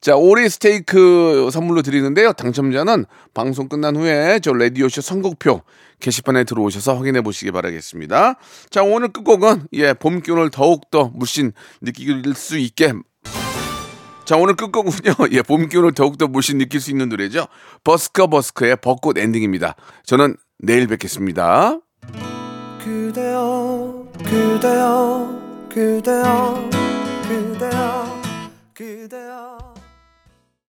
자, 0.00 0.16
오리 0.16 0.48
스테이크 0.48 1.50
선물로 1.52 1.82
드리는데요. 1.82 2.32
당첨자는 2.32 3.04
방송 3.32 3.68
끝난 3.68 3.94
후에 3.96 4.40
저 4.42 4.52
라디오쇼 4.52 5.02
선곡표 5.02 5.62
게시판에 6.00 6.42
들어오셔서 6.44 6.96
확인해 6.96 7.20
보시기 7.20 7.52
바라겠습니다. 7.52 8.34
자, 8.70 8.82
오늘 8.82 9.08
끝곡은 9.08 9.68
예, 9.74 9.92
봄 9.92 10.20
기운을 10.20 10.50
더욱더 10.50 11.12
물씬 11.14 11.52
느낄 11.80 12.22
수 12.34 12.58
있게 12.58 12.92
자, 14.24 14.36
오늘 14.36 14.56
끝곡은요. 14.56 15.28
예, 15.32 15.42
봄 15.42 15.68
기운을 15.68 15.92
더욱더 15.92 16.26
물씬 16.26 16.58
느낄 16.58 16.80
수 16.80 16.90
있는 16.90 17.08
노래죠. 17.08 17.46
버스커 17.84 18.26
버스커의 18.28 18.76
벚꽃 18.82 19.16
엔딩입니다. 19.18 19.76
저는 20.04 20.36
내일 20.58 20.86
뵙겠습니다. 20.88 21.78
그대여 23.10 24.06
그대여 24.24 25.68
그대여 25.68 26.70
그대여 27.26 28.22
그대여 28.72 29.39